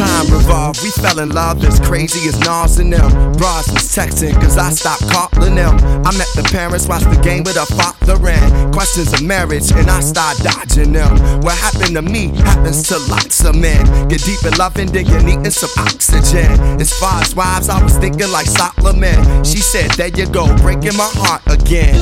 Time 0.00 0.32
revolved, 0.32 0.82
we 0.82 0.90
fell 0.92 1.18
in 1.18 1.28
love 1.28 1.62
as 1.62 1.78
crazy 1.78 2.26
as 2.26 2.40
Nas 2.40 2.78
and 2.78 2.90
them. 2.90 3.32
Bras 3.32 3.70
was 3.70 3.84
texting, 3.92 4.32
cause 4.40 4.56
I 4.56 4.70
stopped 4.70 5.04
calling 5.12 5.56
them. 5.56 5.76
I 6.08 6.16
met 6.16 6.32
the 6.32 6.48
parents, 6.50 6.88
watched 6.88 7.10
the 7.10 7.20
game 7.20 7.44
with 7.44 7.56
her 7.56 7.66
father 7.66 8.16
and 8.26 8.72
questions 8.72 9.12
of 9.12 9.22
marriage, 9.22 9.70
and 9.72 9.90
I 9.90 10.00
started 10.00 10.42
dodging 10.42 10.94
them. 10.94 11.12
What 11.42 11.58
happened 11.58 11.96
to 11.96 12.02
me 12.02 12.28
happens 12.48 12.88
to 12.88 12.96
lots 13.12 13.44
of 13.44 13.54
men. 13.54 13.84
Get 14.08 14.24
deep 14.24 14.42
in 14.42 14.56
loving, 14.56 14.86
then 14.88 15.04
you're 15.04 15.22
needing 15.22 15.50
some 15.50 15.68
oxygen. 15.76 16.48
As 16.80 16.98
far 16.98 17.20
as 17.20 17.34
wives, 17.34 17.68
I 17.68 17.82
was 17.84 17.98
thinking 17.98 18.32
like 18.32 18.46
Solomon. 18.46 19.44
She 19.44 19.58
said, 19.60 19.90
There 20.00 20.08
you 20.08 20.24
go, 20.26 20.48
breaking 20.64 20.96
my 20.96 21.12
heart 21.20 21.42
again. 21.44 21.92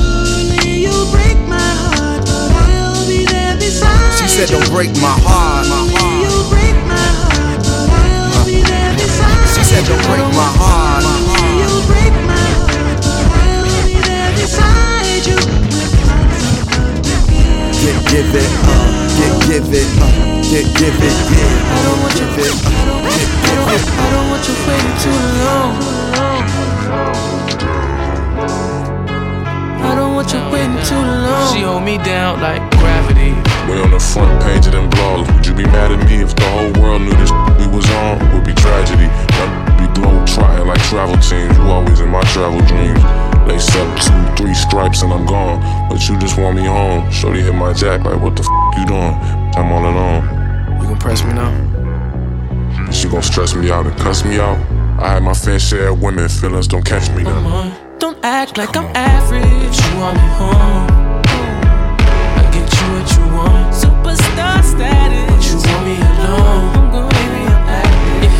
You 0.63 0.95
break 1.11 1.35
my 1.51 1.59
heart, 1.59 2.23
but 2.23 2.63
I'll 2.63 3.05
be 3.11 3.25
there 3.25 3.57
beside 3.57 4.15
She 4.15 4.27
said, 4.29 4.47
Don't 4.47 4.71
break 4.71 4.95
my 5.03 5.19
heart. 5.19 5.67
You 5.67 5.91
break 5.91 6.08
said, 9.69 9.85
Don't 9.85 10.01
break 10.09 10.25
my 10.33 10.49
heart. 10.57 11.05
You 11.61 11.69
break 11.85 12.13
my 12.25 12.41
heart, 12.57 13.05
I'll 13.37 13.69
be 13.85 14.01
there 14.01 14.33
beside 14.33 15.21
you 15.29 15.37
with 15.37 15.93
lots 16.09 16.41
of 16.49 16.65
love 16.73 16.97
to 17.05 17.15
give. 17.29 17.69
Get 17.77 17.97
give 18.09 18.33
it, 18.33 18.49
uh, 18.65 18.89
get 19.13 19.33
give 19.45 19.69
it, 19.69 19.89
get 20.49 20.65
give 20.73 20.97
it, 20.97 21.17
yeah. 21.37 21.69
I 21.69 21.85
don't 21.85 22.01
want 22.01 22.17
give 22.17 22.33
it, 22.33 22.55
get 23.13 23.29
give. 23.69 23.85
I 23.93 24.09
don't 24.09 24.27
want 24.33 24.41
you 24.49 24.57
waiting 24.65 24.97
too 25.05 25.19
long. 25.45 25.71
I 29.85 29.93
don't 29.93 30.13
want 30.17 30.33
you 30.33 30.41
waiting 30.49 30.81
too 30.81 30.97
long. 30.97 31.53
She 31.53 31.61
hold 31.61 31.83
me 31.83 31.97
down 32.01 32.41
like 32.41 32.65
gravity. 32.81 33.37
We 33.69 33.77
on 33.85 33.91
the 33.91 33.99
front 34.01 34.33
page 34.41 34.65
of 34.65 34.73
them 34.73 34.89
blogs. 34.89 35.29
Would 35.35 35.45
you 35.45 35.53
be 35.53 35.65
mad 35.65 35.91
at 35.91 36.01
me 36.09 36.25
if 36.25 36.33
the 36.33 36.49
whole 36.57 36.73
world 36.81 37.03
knew 37.03 37.13
this 37.21 37.29
we 37.61 37.67
was 37.69 37.85
on? 38.01 38.17
Would 38.33 38.45
be 38.45 38.53
tragedy. 38.57 39.05
I'd 39.39 39.77
be 39.79 39.87
globe 39.99 40.27
trotting 40.27 40.67
like 40.67 40.81
travel 40.83 41.15
teams. 41.17 41.57
You 41.57 41.63
always 41.63 41.99
in 41.99 42.09
my 42.09 42.21
travel 42.33 42.59
dreams. 42.67 43.01
They 43.47 43.57
sub 43.57 43.87
two, 43.97 44.43
three 44.43 44.53
stripes 44.53 45.01
and 45.01 45.11
I'm 45.11 45.25
gone. 45.25 45.59
But 45.89 46.07
you 46.07 46.19
just 46.19 46.37
want 46.37 46.55
me 46.55 46.65
home. 46.65 47.09
Shorty 47.11 47.41
hit 47.41 47.55
my 47.55 47.73
jack 47.73 48.03
like, 48.03 48.21
what 48.21 48.35
the 48.35 48.43
f 48.43 48.49
you 48.79 48.85
doing? 48.85 49.15
I'm 49.57 49.71
all 49.71 49.85
alone. 49.85 50.23
You 50.81 50.87
gon' 50.87 50.99
press 50.99 51.23
me 51.23 51.33
now? 51.33 51.51
She 52.91 53.07
gon' 53.07 53.23
stress 53.23 53.55
me 53.55 53.71
out 53.71 53.85
and 53.85 53.97
cuss 53.97 54.23
me 54.23 54.39
out. 54.39 54.57
I 55.01 55.13
had 55.13 55.23
my 55.23 55.33
fair 55.33 55.59
share 55.59 55.89
of 55.89 56.01
women, 56.01 56.27
feelings 56.27 56.67
don't 56.67 56.85
catch 56.85 57.09
me 57.11 57.23
now. 57.23 57.71
Don't 57.99 58.17
act 58.23 58.57
like 58.57 58.75
I'm 58.75 58.85
average. 58.95 59.43
You 59.43 59.99
want 59.99 60.15
me 60.15 60.27
home. 60.39 60.87
I 62.39 62.43
get 62.51 62.67
you 62.77 62.85
what 62.93 63.07
you 63.15 63.25
want. 63.35 63.73
Superstar 63.73 64.63
status. 64.63 65.29
But 65.29 65.45
you 65.49 65.55
want 65.71 65.85
me 65.85 65.95
alone. 65.95 66.78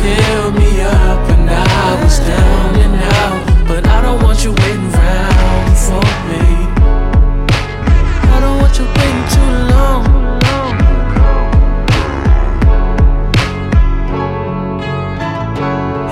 Held 0.02 0.54
me 0.54 0.80
up 0.80 1.28
when 1.28 1.48
I 1.48 2.02
was 2.02 2.18
down 2.20 2.74
and 2.84 2.96
out. 3.18 3.68
But 3.68 3.86
I 3.86 4.02
don't 4.02 4.22
want 4.22 4.44
you 4.44 4.52
waiting 4.52 4.90
around 4.94 5.76
for 5.86 6.04
me. 6.28 6.44
I 8.34 8.36
don't 8.40 8.58
want 8.62 8.74
you 8.78 8.86
waiting 8.98 9.28
too 9.36 9.52
long. 9.74 10.02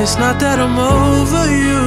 It's 0.01 0.17
not 0.17 0.39
that 0.41 0.59
I'm 0.59 0.79
over 0.79 1.45
you, 1.65 1.85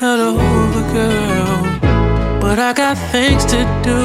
not 0.00 0.18
over 0.20 0.82
girl, 0.92 2.40
but 2.40 2.58
I 2.58 2.72
got 2.72 2.96
things 3.10 3.44
to 3.46 3.60
do. 3.82 4.00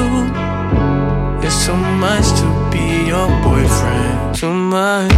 It's 1.46 1.54
so 1.54 1.74
much 1.76 2.26
to 2.40 2.46
be 2.72 3.06
your 3.06 3.28
boyfriend, 3.44 4.34
too 4.34 4.52
much, 4.52 5.12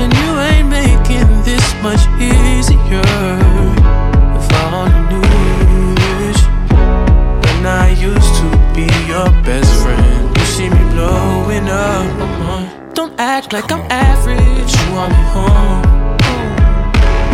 and 0.00 0.12
you 0.14 0.30
ain't 0.50 0.68
making 0.68 1.28
this 1.42 1.74
much 1.82 2.02
easier. 2.20 3.02
If 4.38 4.46
I 4.52 4.64
only 4.80 5.02
knew 5.10 5.94
this, 5.94 6.38
when 7.44 7.66
I 7.66 7.90
used 7.90 8.32
to 8.40 8.48
be 8.74 8.86
your 9.06 9.30
best 9.44 9.72
friend, 9.82 10.36
you 10.36 10.44
see 10.44 10.68
me 10.68 10.82
blowing 10.92 11.68
up. 11.68 12.94
Don't 12.94 13.14
act 13.18 13.52
like 13.52 13.70
I'm 13.72 13.84
average. 13.90 14.72
You 14.78 14.94
want 14.94 15.12
me 15.12 15.22
home. 15.36 15.82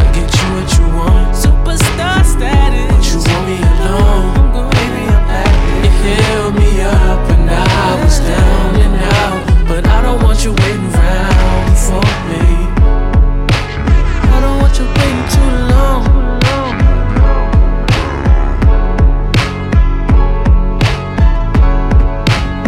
I 0.00 0.04
get 0.16 0.30
you 0.38 0.46
what 0.54 0.68
you 0.78 0.86
want. 0.98 1.34
Superstar 1.34 2.24
status. 2.24 2.88
But 2.90 3.04
you 3.10 3.18
want 3.28 3.44
me 3.48 3.56
alone. 3.72 4.70
Baby, 4.70 5.02
I'm 5.16 5.26
active. 5.42 5.84
You 5.84 5.90
held 6.02 6.54
me 6.54 6.70
up 6.82 7.18
when 7.28 7.48
I 7.48 8.02
was 8.02 8.18
down 8.20 8.76
and 8.76 8.96
out. 9.14 9.51
But 9.72 9.86
I 9.88 10.02
don't 10.02 10.22
want 10.22 10.44
you 10.44 10.52
waiting 10.52 10.84
around 10.92 11.76
for 11.80 12.04
me. 12.28 12.44
I 14.28 14.38
don't 14.44 14.60
want 14.60 14.76
you 14.76 14.84
waiting 14.84 15.24
too 15.32 15.48
long. 15.72 16.04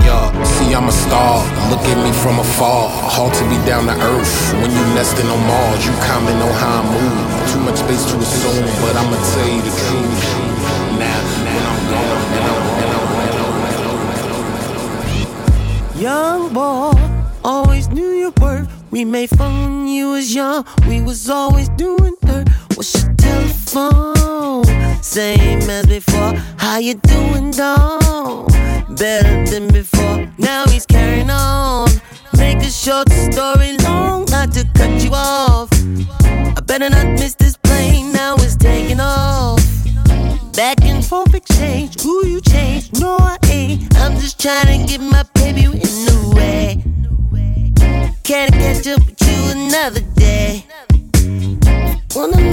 Yo, 0.01 0.17
see, 0.49 0.73
I'm 0.73 0.89
a 0.89 0.93
star. 0.93 1.45
Look 1.69 1.85
at 1.93 1.99
me 2.03 2.11
from 2.25 2.39
afar. 2.39 2.89
Hard 2.89 3.35
to 3.35 3.45
be 3.51 3.59
down 3.69 3.85
to 3.85 3.93
earth. 3.93 4.55
When 4.63 4.71
you 4.71 4.81
nesting 4.97 5.29
on 5.29 5.41
Mars, 5.47 5.85
you 5.85 5.93
comment 6.09 6.41
on 6.41 6.55
how 6.57 6.81
I 6.81 6.85
move. 6.89 7.53
Too 7.53 7.61
much 7.61 7.77
space 7.85 8.05
to 8.13 8.17
assume, 8.17 8.65
but 8.81 8.97
I'ma 8.97 9.21
tell 9.35 9.49
you 9.53 9.61
the 9.61 9.75
truth. 9.77 10.34
Young 16.05 16.53
boy, 16.53 16.93
always 17.43 17.89
knew 17.89 18.11
your 18.11 18.33
worth. 18.39 18.69
We 18.91 19.07
made 19.07 19.31
fun 19.31 19.53
when 19.63 19.89
you 19.89 20.11
was 20.11 20.35
young. 20.35 20.67
We 20.87 21.01
was 21.01 21.31
always 21.31 21.71
doing 21.71 22.15
dirt. 22.21 22.47
What's 22.75 22.93
your 22.93 23.15
telephone? 23.15 24.67
Same 25.03 25.63
as 25.71 25.87
before. 25.87 26.35
How 26.59 26.77
you 26.77 26.93
doing, 26.93 27.53
dog? 27.53 28.53
Better 28.99 29.47
than 29.47 29.69
before. 29.73 30.31
Now 30.37 30.67
he's 30.67 30.85
carrying 30.85 31.31
on. 31.31 31.89
Make 32.37 32.59
a 32.59 32.71
short 32.71 33.09
story 33.11 33.79
long, 33.79 34.27
not 34.27 34.53
to 34.53 34.69
cut 34.75 35.03
you 35.03 35.13
off. 35.15 35.71
I 35.73 36.61
better 36.67 36.91
not 36.91 37.07
miss 37.19 37.35
this 37.37 37.57
plane. 37.57 38.13
Now 38.13 38.35
it's 38.41 38.57
forth 41.05 41.35
exchange. 41.35 42.01
Who 42.01 42.27
you 42.27 42.41
change? 42.41 42.93
No, 43.01 43.17
I 43.19 43.39
ain't. 43.51 43.95
I'm 43.99 44.15
just 44.19 44.41
trying 44.41 44.81
to 44.81 44.87
get 44.87 45.01
my 45.01 45.25
baby 45.35 45.65
in 45.65 45.81
the 45.81 46.33
way. 46.35 46.83
Can't 48.23 48.53
catch 48.53 48.87
up 48.87 49.05
with 49.05 49.21
you 49.29 49.67
another 49.67 50.01
day. 50.17 50.65
What 52.15 52.35
a 52.39 52.45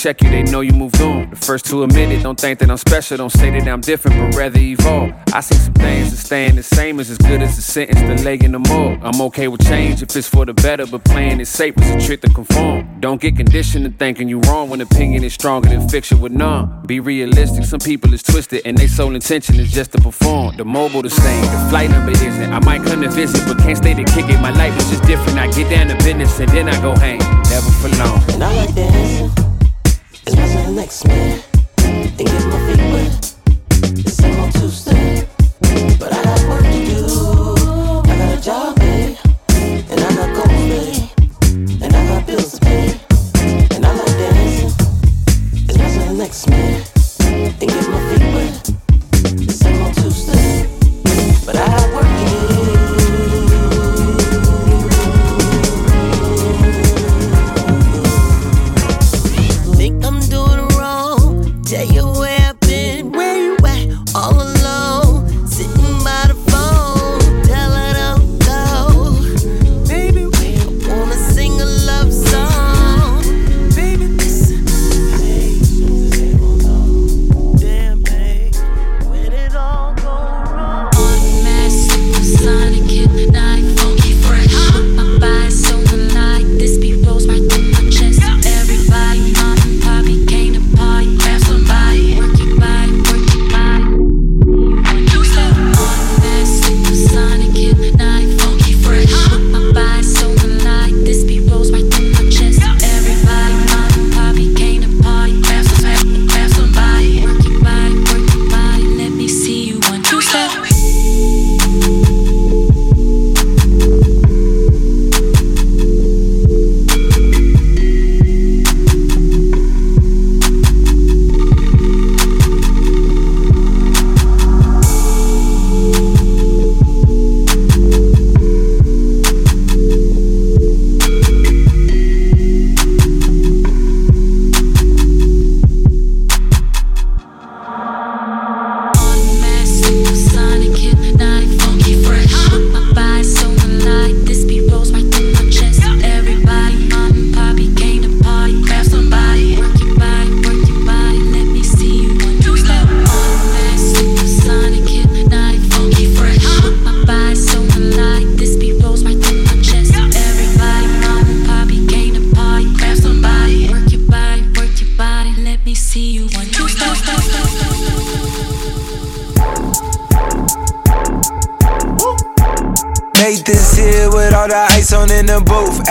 check 0.00 0.22
you, 0.22 0.30
they 0.30 0.42
know 0.42 0.62
you 0.62 0.72
moved 0.72 1.00
on. 1.02 1.28
The 1.28 1.36
first 1.36 1.66
to 1.66 1.82
admit 1.82 2.10
it, 2.10 2.22
don't 2.22 2.40
think 2.40 2.58
that 2.60 2.70
I'm 2.70 2.78
special. 2.78 3.18
Don't 3.18 3.30
say 3.30 3.50
that 3.50 3.68
I'm 3.68 3.82
different, 3.82 4.16
but 4.16 4.38
rather 4.38 4.58
evolve. 4.58 5.12
I 5.34 5.40
see 5.40 5.56
some 5.56 5.74
things 5.74 6.10
that 6.10 6.16
staying 6.16 6.56
the 6.56 6.62
same 6.62 7.00
is 7.00 7.10
as 7.10 7.18
good 7.18 7.42
as 7.42 7.58
a 7.58 7.62
sentence 7.62 8.00
delay 8.00 8.38
in 8.40 8.52
the 8.52 8.58
morgue. 8.58 8.98
I'm 9.02 9.20
okay 9.28 9.48
with 9.48 9.62
change 9.66 10.02
if 10.02 10.16
it's 10.16 10.26
for 10.26 10.46
the 10.46 10.54
better, 10.54 10.86
but 10.86 11.04
playing 11.04 11.40
it 11.40 11.46
safe 11.46 11.74
is 11.76 11.90
a 11.90 12.06
trick 12.06 12.22
to 12.22 12.30
conform. 12.30 13.00
Don't 13.00 13.20
get 13.20 13.36
conditioned 13.36 13.84
to 13.84 13.90
thinking 13.90 14.28
you 14.28 14.40
wrong 14.40 14.70
when 14.70 14.80
opinion 14.80 15.22
is 15.22 15.34
stronger 15.34 15.68
than 15.68 15.86
fiction 15.86 16.20
with 16.20 16.32
none. 16.32 16.82
Be 16.86 16.98
realistic, 17.00 17.64
some 17.64 17.80
people 17.80 18.14
is 18.14 18.22
twisted 18.22 18.62
and 18.64 18.78
they 18.78 18.86
sole 18.86 19.14
intention 19.14 19.56
is 19.56 19.70
just 19.70 19.92
to 19.92 20.00
perform. 20.00 20.56
The 20.56 20.64
mobile 20.64 21.02
to 21.02 21.10
stay, 21.10 21.40
the 21.42 21.66
flight 21.68 21.90
number 21.90 22.12
isn't. 22.12 22.52
I 22.52 22.58
might 22.60 22.82
come 22.84 23.02
to 23.02 23.10
visit, 23.10 23.42
but 23.46 23.58
can't 23.58 23.76
stay 23.76 23.92
to 23.92 24.04
kick 24.04 24.30
it. 24.30 24.40
My 24.40 24.50
life 24.52 24.74
is 24.78 24.88
just 24.88 25.04
different. 25.04 25.38
I 25.38 25.50
get 25.50 25.68
down 25.68 25.88
to 25.88 25.96
business 25.96 26.40
and 26.40 26.48
then 26.50 26.70
I 26.70 26.80
go 26.80 26.94
hang. 26.96 27.18
Never 27.18 27.70
for 27.82 27.88
long. 27.98 28.22
And 28.30 28.42
I 28.42 28.56
like 28.56 28.74
dancing. 28.74 29.49
It's 30.26 30.54
the 30.54 30.70
next 30.72 31.06
man. 31.06 31.42
And 31.78 32.16
get 32.18 32.46
my 32.46 32.58
feet 32.66 32.92
wet. 32.92 33.34
It's 33.98 34.22
on 34.22 34.52
Tuesday. 34.52 35.26
But 35.98 36.12
I 36.12 36.22
got 36.22 36.48
work 36.48 36.64
to 36.64 36.84
do. 36.84 38.10
I 38.10 38.16
got 38.18 38.38
a 38.38 38.40
job, 38.42 38.78
babe. 38.78 39.16
And 39.90 40.00
I 40.00 40.14
got 40.16 40.34
goals, 40.36 40.68
babe. 40.68 41.82
And 41.82 41.96
I 41.96 42.06
got 42.08 42.26
bills 42.26 42.58
to 42.58 42.60
pay. 42.60 43.00
And 43.74 43.86
I 43.86 43.92
like 43.94 44.06
dancing. 44.06 44.86
It's 45.68 45.96
the 45.96 46.14
next 46.16 46.48
man. 46.48 46.89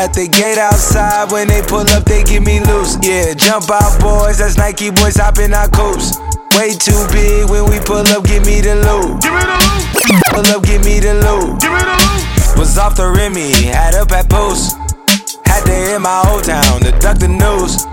At 0.10 0.16
the 0.16 0.28
gate 0.28 0.58
outside, 0.58 1.32
when 1.32 1.48
they 1.48 1.62
pull 1.62 1.86
up, 1.86 2.04
they 2.06 2.24
give 2.24 2.42
me 2.42 2.60
loose. 2.62 2.98
Yeah, 3.06 3.36
jump 3.36 3.70
out, 3.70 4.02
boys. 4.02 4.40
That's 4.40 4.58
Nike 4.58 4.90
boys 4.90 5.18
hopping 5.18 5.54
our 5.54 5.70
coops. 5.70 6.18
Way 6.58 6.74
too 6.74 6.98
big 7.14 7.48
when 7.48 7.70
we 7.70 7.78
pull 7.86 8.02
up, 8.02 8.26
give 8.26 8.44
me 8.44 8.60
the 8.60 8.74
loot. 8.74 9.22
Give 9.22 9.30
me 9.30 9.46
the 9.46 9.54
loot. 9.54 10.24
Pull 10.34 10.48
up, 10.50 10.64
give 10.66 10.84
me 10.84 10.98
the 10.98 11.14
loot. 11.14 11.62
Give 11.62 11.70
me 11.70 11.78
the 11.86 11.94
loot. 11.94 12.58
Was 12.58 12.80
off 12.80 12.96
the 12.96 13.06
Remy, 13.06 13.70
had 13.70 13.94
up 13.94 14.12
at 14.12 14.28
post. 14.32 14.78
Had 15.46 15.62
to 15.70 15.74
hit 15.78 16.02
my 16.02 16.26
old 16.26 16.44
town 16.44 16.82
to 16.82 16.92
duck 16.98 17.20
the 17.20 17.28
news. 17.28 17.86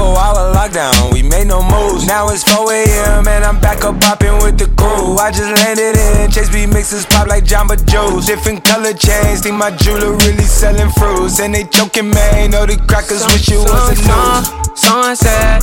Two 0.00 0.06
four 0.06 0.16
hour 0.16 0.54
lockdown, 0.56 1.12
we 1.12 1.20
made 1.22 1.46
no 1.46 1.60
moves. 1.60 2.06
Now 2.06 2.30
it's 2.30 2.42
4 2.44 2.72
a.m. 2.72 3.28
and 3.28 3.44
I'm 3.44 3.60
back 3.60 3.84
up 3.84 4.00
popping 4.00 4.32
with 4.40 4.56
the 4.56 4.64
crew. 4.80 5.18
I 5.20 5.30
just 5.30 5.52
landed 5.60 5.92
in 5.92 6.30
Chase 6.30 6.48
B 6.48 6.64
mixes 6.64 7.04
pop 7.04 7.26
like 7.28 7.44
Jamba 7.44 7.76
Juice. 7.84 8.24
Different 8.24 8.64
color 8.64 8.94
chains, 8.94 9.42
think 9.42 9.56
my 9.56 9.70
jeweler 9.76 10.16
really 10.24 10.48
selling 10.48 10.88
fruits. 10.96 11.38
And 11.38 11.54
they 11.54 11.64
choking, 11.64 12.08
man, 12.08 12.52
know 12.52 12.64
the 12.64 12.80
crackers 12.88 13.26
wish 13.28 13.52
it 13.52 13.60
was 13.60 13.92
a 13.92 13.96
news. 14.00 14.48
Sunset. 14.72 15.60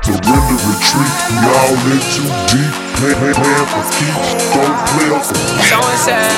Surrender 0.00 0.56
retreat, 0.72 1.12
y'all 1.44 1.76
in 1.92 2.00
too 2.16 2.24
deep. 2.48 2.72
Plan, 2.96 3.12
plan, 3.12 3.34
plan 3.36 3.60
for 3.68 3.84
keeps, 3.92 4.56
don't 4.56 4.72
play 4.88 5.12
up 5.12 5.20
Sunset. 5.68 6.32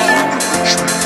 Open 0.75 1.04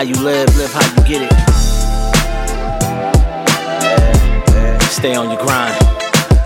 how 0.00 0.06
you 0.06 0.16
live, 0.24 0.48
live 0.56 0.72
how 0.72 0.80
you 0.80 1.02
get 1.06 1.20
it. 1.20 1.30
Yeah, 3.84 4.00
yeah. 4.48 4.78
Stay 4.88 5.14
on 5.14 5.28
your 5.28 5.36
grind. 5.44 5.76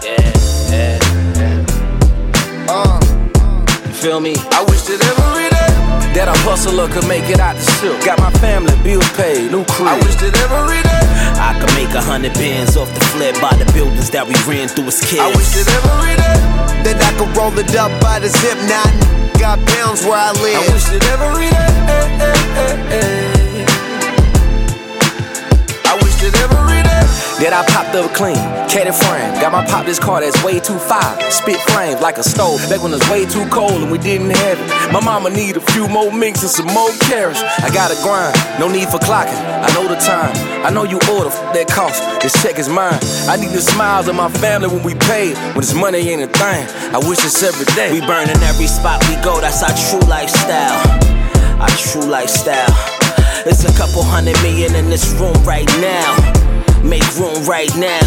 Yeah, 0.02 0.26
yeah. 0.74 0.98
Uh. 2.66 2.98
You 3.86 3.94
feel 3.94 4.18
me? 4.18 4.34
I 4.50 4.64
wish 4.66 4.82
that 4.90 4.98
every 5.06 5.46
day 5.54 5.70
that 6.18 6.26
a 6.26 6.34
hustler 6.42 6.88
could 6.88 7.06
make 7.06 7.30
it 7.30 7.38
out 7.38 7.54
the 7.54 7.62
silk. 7.78 8.04
Got 8.04 8.18
my 8.18 8.32
family 8.42 8.74
bills 8.82 9.08
paid, 9.14 9.52
new 9.52 9.62
crib. 9.70 9.86
I 9.86 10.02
wish 10.02 10.16
that 10.18 10.34
every 10.34 10.82
day 10.82 11.06
I 11.38 11.54
could 11.60 11.70
make 11.78 11.94
a 11.94 12.02
hundred 12.02 12.34
bands 12.34 12.76
off 12.76 12.92
the 12.92 13.04
flip 13.14 13.38
by 13.40 13.54
the 13.54 13.70
buildings 13.70 14.10
that 14.10 14.26
we 14.26 14.34
ran 14.50 14.66
through 14.66 14.90
as 14.90 14.98
kids. 14.98 15.22
I 15.22 15.30
wish 15.30 15.54
that 15.54 15.70
every 15.78 16.18
day 16.18 16.90
That 16.90 16.98
I 16.98 17.10
could 17.14 17.30
roll 17.38 17.54
it 17.54 17.70
up 17.76 17.94
by 18.02 18.18
the 18.18 18.26
zip 18.26 18.58
knot. 18.66 18.90
Got 19.38 19.62
pounds 19.78 20.02
where 20.02 20.18
I 20.18 20.32
live. 20.42 20.58
I 20.58 20.74
wish 20.74 20.86
that 20.90 21.06
every 21.06 21.50
day 21.54 21.74
I 21.94 23.30
wish 23.30 23.43
that 26.24 26.36
every 26.40 26.82
day 26.82 27.04
That 27.44 27.52
I 27.52 27.66
popped 27.68 27.94
up 27.96 28.14
clean, 28.14 28.38
cat 28.70 28.86
and 28.86 28.94
frame. 28.94 29.28
Got 29.42 29.52
my 29.52 29.66
pop 29.66 29.84
this 29.84 29.98
car 29.98 30.20
that's 30.20 30.38
way 30.44 30.60
too 30.60 30.78
fire. 30.78 31.18
Spit 31.30 31.60
flames 31.68 32.00
like 32.00 32.16
a 32.16 32.22
stove. 32.22 32.60
Back 32.70 32.80
when 32.82 32.92
it 32.94 33.02
was 33.02 33.08
way 33.10 33.26
too 33.26 33.44
cold 33.50 33.82
and 33.82 33.90
we 33.90 33.98
didn't 33.98 34.30
have 34.30 34.56
it. 34.56 34.68
My 34.92 35.00
mama 35.00 35.28
need 35.30 35.56
a 35.56 35.64
few 35.74 35.88
more 35.88 36.12
minks 36.12 36.42
and 36.42 36.50
some 36.50 36.70
more 36.72 36.90
carrots. 37.10 37.42
I 37.42 37.68
gotta 37.74 37.98
grind, 38.06 38.32
no 38.58 38.68
need 38.68 38.88
for 38.88 38.98
clocking. 39.02 39.36
I 39.36 39.68
know 39.74 39.88
the 39.88 39.98
time. 39.98 40.32
I 40.64 40.70
know 40.70 40.84
you 40.84 40.96
order 41.12 41.28
f- 41.28 41.52
that 41.52 41.68
cost. 41.68 42.00
This 42.22 42.32
check 42.40 42.58
is 42.58 42.68
mine. 42.68 42.98
I 43.28 43.36
need 43.36 43.50
the 43.50 43.60
smiles 43.60 44.08
of 44.08 44.14
my 44.14 44.30
family 44.30 44.68
when 44.68 44.82
we 44.82 44.94
pay. 44.94 45.34
When 45.52 45.60
this 45.60 45.74
money 45.74 45.98
ain't 46.08 46.22
a 46.22 46.28
thing. 46.28 46.64
I 46.94 46.98
wish 47.02 47.20
it's 47.24 47.42
every 47.42 47.66
day. 47.74 47.92
We 47.92 48.00
burning 48.06 48.40
every 48.46 48.68
spot 48.70 49.02
we 49.10 49.16
go. 49.20 49.40
That's 49.40 49.62
our 49.62 49.74
true 49.74 50.06
lifestyle. 50.08 50.78
Our 51.60 51.68
true 51.68 52.06
lifestyle. 52.06 52.93
It's 53.46 53.64
a 53.64 53.72
couple 53.76 54.02
hundred 54.02 54.40
million 54.42 54.74
in 54.74 54.88
this 54.88 55.12
room 55.20 55.36
right 55.44 55.68
now. 55.80 56.16
Make 56.82 57.04
room 57.16 57.44
right 57.44 57.74
now. 57.76 58.04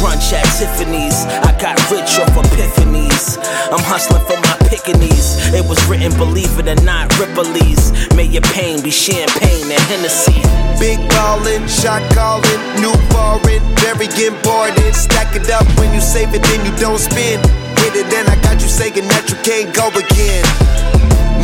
Brunch 0.00 0.32
at 0.32 0.48
Tiffany's. 0.56 1.28
I 1.44 1.52
got 1.60 1.76
rich 1.92 2.16
off 2.16 2.32
epiphanies. 2.32 3.36
I'm 3.68 3.84
hustling 3.84 4.24
for 4.24 4.40
my 4.40 4.56
pickaninnies. 4.64 5.52
It 5.52 5.60
was 5.68 5.76
written, 5.84 6.16
believe 6.16 6.58
it 6.58 6.68
or 6.68 6.80
not, 6.84 7.12
Ripley's. 7.20 7.92
May 8.16 8.24
your 8.24 8.42
pain 8.56 8.82
be 8.82 8.90
champagne 8.90 9.68
and 9.68 9.84
Hennessy. 9.92 10.40
Big 10.80 10.98
ballin', 11.12 11.68
shot 11.68 12.00
callin', 12.16 12.60
new 12.80 12.96
foreign, 13.12 13.60
very 13.84 14.08
important. 14.24 14.96
Stack 14.96 15.36
it 15.36 15.50
up 15.50 15.68
when 15.76 15.92
you 15.92 16.00
save 16.00 16.32
it, 16.32 16.42
then 16.42 16.64
you 16.64 16.72
don't 16.80 16.98
spend. 16.98 17.44
Hit 17.84 17.94
it, 17.94 18.08
then 18.08 18.26
I 18.26 18.40
got 18.40 18.56
you 18.62 18.68
saying 18.68 19.04
that 19.04 19.28
you 19.28 19.36
can't 19.44 19.68
go 19.76 19.92
again. 19.92 20.44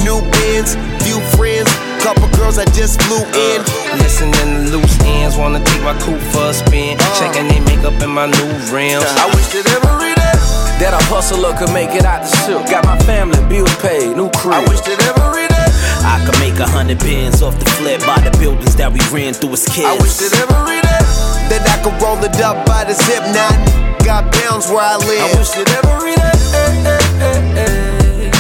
New 0.01 0.25
bins, 0.33 0.81
few 1.05 1.21
friends, 1.37 1.69
couple 2.07 2.31
girls 2.39 2.55
that 2.55 2.71
just 2.71 3.03
flew 3.03 3.19
uh, 3.19 3.51
in. 3.51 3.59
Listening 3.99 4.31
to 4.39 4.79
loose 4.79 4.95
ends, 5.03 5.35
wanna 5.35 5.59
take 5.59 5.83
my 5.83 5.91
coupe 6.07 6.23
for 6.31 6.47
a 6.47 6.55
spin. 6.55 6.95
Uh. 6.95 7.03
Checking 7.19 7.51
they 7.51 7.59
makeup 7.67 7.99
in 7.99 8.15
my 8.15 8.31
new 8.31 8.47
rims. 8.71 9.03
I 9.19 9.27
wish 9.35 9.51
that 9.59 9.67
every 9.75 10.15
day 10.15 10.39
That 10.79 10.95
a 10.95 11.03
hustler 11.11 11.51
could 11.59 11.75
make 11.75 11.99
it 11.99 12.07
out 12.07 12.23
the 12.23 12.31
ship. 12.47 12.63
Got 12.71 12.87
my 12.87 12.95
family, 13.03 13.43
bills 13.51 13.75
paid, 13.83 14.15
new 14.15 14.31
crib. 14.39 14.55
I 14.55 14.63
wish 14.71 14.87
that 14.87 15.03
every 15.03 15.51
day 15.51 15.67
I 16.07 16.23
could 16.23 16.39
make 16.39 16.55
a 16.63 16.69
hundred 16.71 17.03
bins 17.03 17.43
off 17.43 17.59
the 17.59 17.67
flip 17.75 17.99
by 18.07 18.23
the 18.23 18.31
buildings 18.39 18.79
that 18.79 18.95
we 18.95 19.03
ran 19.11 19.35
through 19.35 19.59
as 19.59 19.67
kids. 19.67 19.91
I 19.91 19.99
wish 19.99 20.15
that 20.23 20.31
every 20.47 20.79
day 20.87 21.03
that 21.51 21.67
I 21.67 21.83
could 21.83 21.99
roll 21.99 22.23
it 22.23 22.39
up 22.39 22.63
by 22.71 22.87
the 22.87 22.95
zip. 22.95 23.27
Now 23.35 23.51
I 23.51 23.59
got 24.07 24.31
bounds 24.31 24.71
where 24.71 24.79
I 24.79 24.95
live. 25.03 25.27
I 25.27 25.35
wish 25.35 25.51
that 25.59 25.67
every 25.75 26.15
day. 26.15 26.39
Eh, 26.55 26.87
eh, 26.87 27.67
eh, 27.67 28.31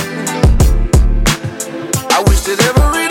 I 2.14 2.22
wish 2.30 2.46
that 2.46 2.62
every 2.62 3.05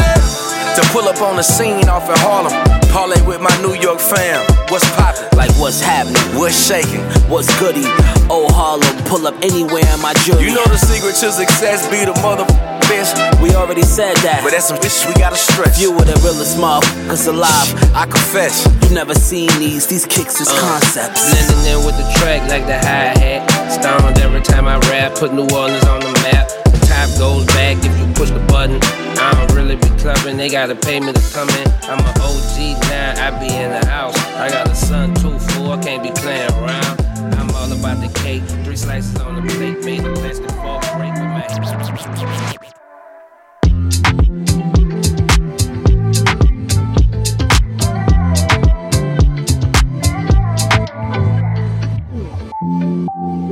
To 0.76 0.82
pull 0.92 1.08
up 1.08 1.22
on 1.22 1.38
the 1.38 1.44
scene 1.44 1.88
off 1.88 2.10
in 2.10 2.18
Harlem. 2.20 2.52
Parlay 2.92 3.22
with 3.26 3.40
my 3.40 3.56
New 3.64 3.80
York 3.80 4.00
fam. 4.00 4.44
What's 4.68 4.84
poppin'? 4.96 5.38
Like 5.38 5.52
what's 5.56 5.80
happening? 5.80 6.20
What's 6.36 6.56
shaking? 6.68 7.00
What's 7.32 7.48
goody? 7.60 7.88
Oh 8.28 8.52
Harlem, 8.52 8.92
pull 9.06 9.26
up 9.26 9.36
anywhere 9.42 9.88
in 9.88 10.02
my 10.02 10.12
jewelry. 10.28 10.44
You 10.44 10.56
know 10.56 10.68
the 10.68 10.78
secret 10.78 11.16
to 11.24 11.32
success 11.32 11.88
be 11.88 12.04
the 12.04 12.12
mother 12.20 12.44
bitch. 12.92 13.08
We 13.42 13.56
already 13.56 13.84
said 13.84 14.16
that. 14.28 14.44
But 14.44 14.52
that's 14.52 14.68
some 14.68 14.78
bitch 14.78 15.08
we 15.08 15.14
gotta 15.16 15.38
stress. 15.38 15.80
You 15.80 15.92
were 15.92 16.04
the 16.04 16.20
realest 16.20 16.58
motherfuckers 16.58 17.28
alive. 17.28 17.72
I 17.96 18.06
confess. 18.06 18.68
You 18.84 18.96
never 18.96 19.14
seen 19.16 19.48
these. 19.60 19.88
These 19.88 20.06
kicks 20.06 20.42
is 20.42 20.50
uh, 20.50 20.60
concepts. 20.60 21.32
Blending 21.32 21.72
in 21.72 21.86
with 21.86 21.96
the 21.96 22.08
track 22.20 22.44
like 22.52 22.68
the 22.68 22.76
hi 22.76 23.16
hat. 23.16 23.48
Stoned 23.72 24.20
every 24.20 24.42
time 24.42 24.68
I 24.68 24.78
rap, 24.92 25.16
put 25.16 25.34
New 25.34 25.48
Orleans 25.56 25.86
on 25.86 26.02
the 26.02 26.12
map. 26.20 26.65
The 27.06 27.20
goes 27.20 27.46
back 27.46 27.78
if 27.86 28.00
you 28.00 28.14
push 28.14 28.32
the 28.32 28.40
button. 28.48 28.80
I 29.20 29.32
don't 29.38 29.56
really 29.56 29.76
be 29.76 29.88
clubbing, 30.02 30.38
they 30.38 30.50
gotta 30.50 30.76
pay 30.76 31.00
me 31.00 31.14
to 31.14 31.22
come 31.34 31.50
in. 31.50 31.68
I'm 31.84 32.00
an 32.00 32.14
OG 32.20 32.82
now, 32.90 33.14
I 33.22 33.30
be 33.40 33.46
in 33.54 33.70
the 33.70 33.86
house. 33.86 34.18
I 34.36 34.50
got 34.50 34.70
a 34.70 34.76
son, 34.76 35.14
two, 35.14 35.38
four, 35.38 35.78
can't 35.78 36.02
be 36.02 36.10
playing 36.22 36.52
around. 36.54 37.02
I'm 37.38 37.50
all 37.52 37.72
about 37.72 38.02
the 38.02 38.12
cake, 38.22 38.42
three 38.66 38.76
slices 38.76 39.16
on 39.22 39.46
the 39.46 39.54
plate, 39.54 39.86
made 39.86 40.04
the 40.04 40.14
plastic 40.14 40.50
fork 40.52 40.82
break 40.98 41.14
with 41.14 41.30
my 41.30 41.46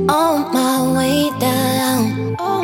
On 0.08 0.52
my 0.52 0.92
way 0.96 1.30
down. 1.38 2.36
Oh. 2.40 2.63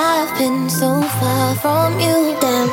I've 0.00 0.38
been 0.38 0.70
so 0.70 1.02
far 1.18 1.56
from 1.56 1.98
you. 1.98 2.36
Damn. 2.40 2.70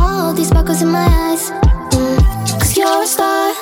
All 0.00 0.32
these 0.32 0.48
sparkles 0.48 0.82
in 0.82 0.88
my 0.90 1.04
eyes. 1.26 1.50
Mm, 1.50 2.60
Cause 2.60 2.76
you're 2.76 3.02
a 3.02 3.06
star. 3.06 3.54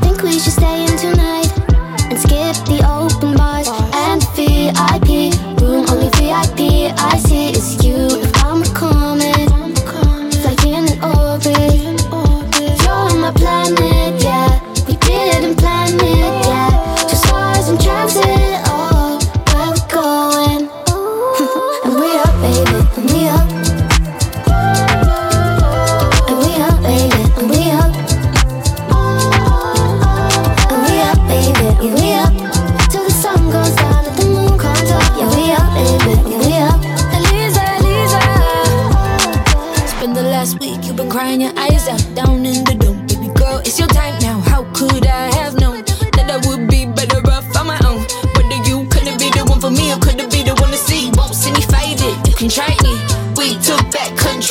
Think 0.00 0.22
we 0.22 0.32
should 0.38 0.54
stay 0.54 0.82
in 0.84 0.96
tonight. 0.96 1.50
And 2.08 2.18
skip 2.18 2.56
the 2.72 2.80
open 2.88 3.36
bars. 3.36 3.68
And 4.08 4.22
VIP. 4.34 5.36
Room 5.60 5.84
only 5.92 6.08
VIP. 6.16 6.60
I 6.96 7.18
see 7.18 7.31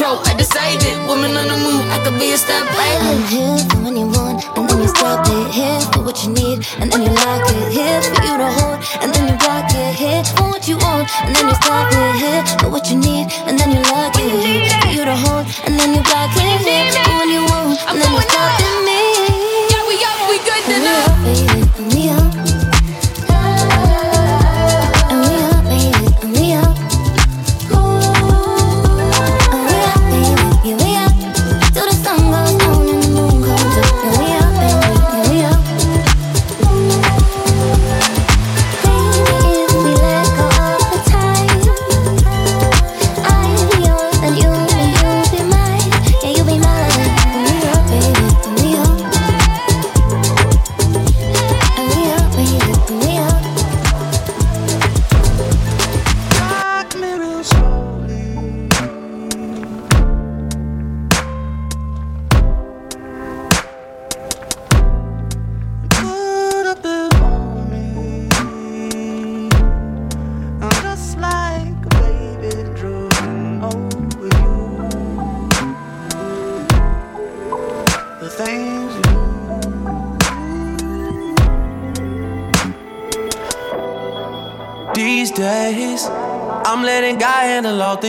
control. 0.01 0.19
I 0.25 0.33
decided, 0.33 0.97
woman 1.07 1.37
on 1.37 1.47
the 1.47 1.57
move, 1.61 1.85
I 1.93 2.01
could 2.03 2.17
be 2.19 2.33
a 2.33 2.37
step 2.37 2.65
right. 2.73 2.97
I'm 3.05 3.21
here 3.29 3.57
for 3.69 3.77
when 3.85 3.95
you 3.95 4.07
want, 4.09 4.41
and 4.57 4.67
then 4.69 4.81
you 4.81 4.87
stop 4.87 5.25
it. 5.27 5.53
Here 5.53 5.79
for 5.93 6.01
what 6.01 6.17
you 6.23 6.33
need, 6.33 6.65
and 6.81 6.91
then 6.91 7.01
you 7.05 7.13
lock 7.21 7.45
it. 7.45 7.71
Here 7.71 8.01
for 8.01 8.21
you 8.25 8.35
to 8.37 8.49
hold, 8.49 8.79
and 9.01 9.13
then 9.13 9.29
you 9.29 9.37
block 9.37 9.69
it. 9.69 9.93
Here 9.95 10.23
for 10.35 10.49
what 10.49 10.67
you 10.67 10.77
want, 10.77 11.05
and 11.21 11.35
then 11.35 11.45
you 11.49 11.55
stop 11.61 11.93
it. 11.93 12.15
Here 12.17 12.43
for 12.59 12.69
what 12.69 12.89
you 12.89 12.97
need, 12.97 13.29
and 13.45 13.59
then 13.59 13.69
you 13.71 13.81
lock 13.93 14.17
it. 14.17 14.31
Here 14.41 14.65
for 14.81 14.89
you 14.89 15.05
to 15.05 15.15
hold, 15.15 15.45
and 15.65 15.77
then 15.79 15.93
you 15.93 16.01
block 16.01 16.33
it. 16.33 16.57
Here 16.65 16.91
for 17.05 17.13
when 17.21 17.29
you 17.29 17.43
want, 17.45 17.77
and 17.85 18.01
then 18.01 18.11
you 18.11 18.21
stop 18.25 18.57
it. 18.57 18.73
Me. 18.87 18.99
Yeah, 19.69 19.83
we 19.85 19.95
up, 20.09 20.19
we 20.29 20.37
good 20.41 20.63
we 20.65 20.81
up, 20.89 21.13
baby, 21.21 22.09
and 22.09 22.60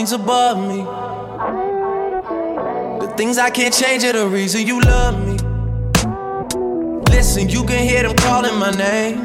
things 0.02 0.10
above 0.10 0.58
me. 0.58 0.82
The 3.06 3.14
things 3.16 3.38
I 3.38 3.50
can't 3.50 3.72
change 3.72 4.02
are 4.02 4.12
the 4.12 4.26
reason 4.26 4.66
you 4.66 4.80
love 4.80 5.14
me. 5.24 5.36
Listen, 7.14 7.48
you 7.48 7.62
can 7.62 7.86
hear 7.86 8.02
them 8.02 8.16
calling 8.16 8.58
my 8.58 8.72
name. 8.72 9.24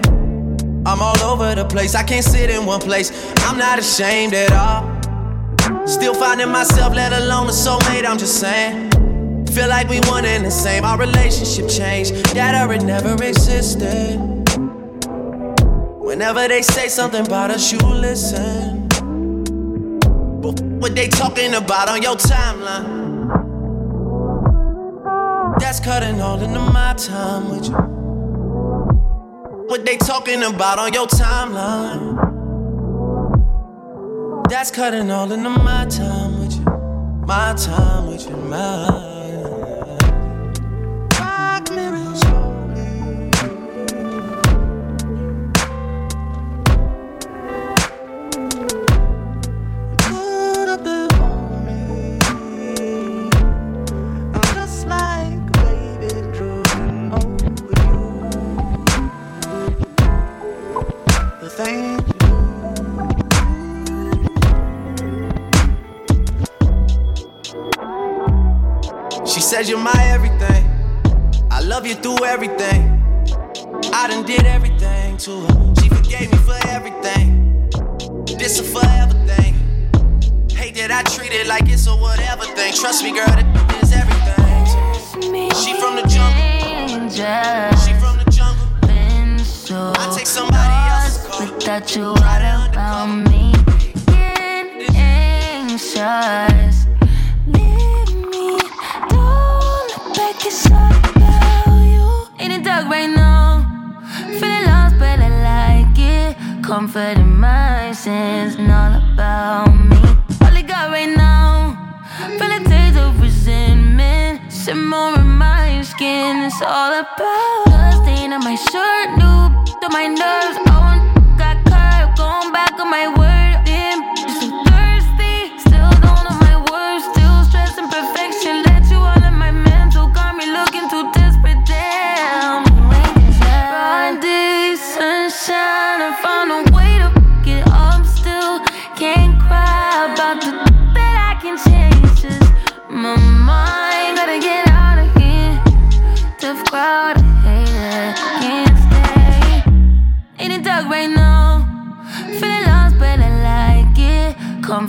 I'm 0.86 1.02
all 1.02 1.20
over 1.24 1.56
the 1.56 1.66
place, 1.66 1.96
I 1.96 2.04
can't 2.04 2.24
sit 2.24 2.52
in 2.52 2.68
one 2.68 2.80
place. 2.80 3.10
I'm 3.38 3.58
not 3.58 3.80
ashamed 3.80 4.36
at 4.36 4.52
all. 4.52 5.88
Still 5.88 6.14
finding 6.14 6.50
myself, 6.50 6.94
let 6.94 7.12
alone 7.12 7.48
a 7.48 7.52
soulmate, 7.52 8.06
I'm 8.06 8.20
just 8.20 8.40
saying. 8.40 8.92
Feel 9.48 9.70
like 9.70 9.90
we 9.90 10.00
one 10.02 10.26
and 10.26 10.46
the 10.46 10.52
same, 10.52 10.86
our 10.86 11.00
relationship 11.00 11.68
changed. 11.70 12.14
That 12.36 12.70
it 12.70 12.84
never 12.84 13.16
existed. 13.24 14.20
Whenever 16.06 16.48
they 16.48 16.62
say 16.62 16.88
something 16.88 17.26
about 17.26 17.50
us, 17.50 17.72
you 17.72 17.80
listen. 17.80 18.67
What 20.80 20.94
they 20.96 21.08
talking 21.08 21.54
about 21.56 21.90
on 21.90 22.02
your 22.04 22.16
timeline? 22.16 23.08
That's 25.60 25.80
cutting 25.80 26.22
all 26.22 26.40
into 26.40 26.60
my 26.60 26.94
time 26.94 27.50
with 27.50 27.68
you. 27.68 27.76
What 29.68 29.86
they 29.86 29.98
talking 29.98 30.44
about 30.44 30.78
on 30.78 30.94
your 30.94 31.08
timeline? 31.08 32.16
That's 34.50 34.70
cutting 34.70 35.10
all 35.10 35.32
into 35.32 35.50
my 35.50 35.86
time 35.86 36.40
with 36.40 36.56
you. 36.56 36.66
My 37.26 37.54
time 37.56 38.08
with 38.08 38.30
you, 38.30 38.38
my. 38.38 39.07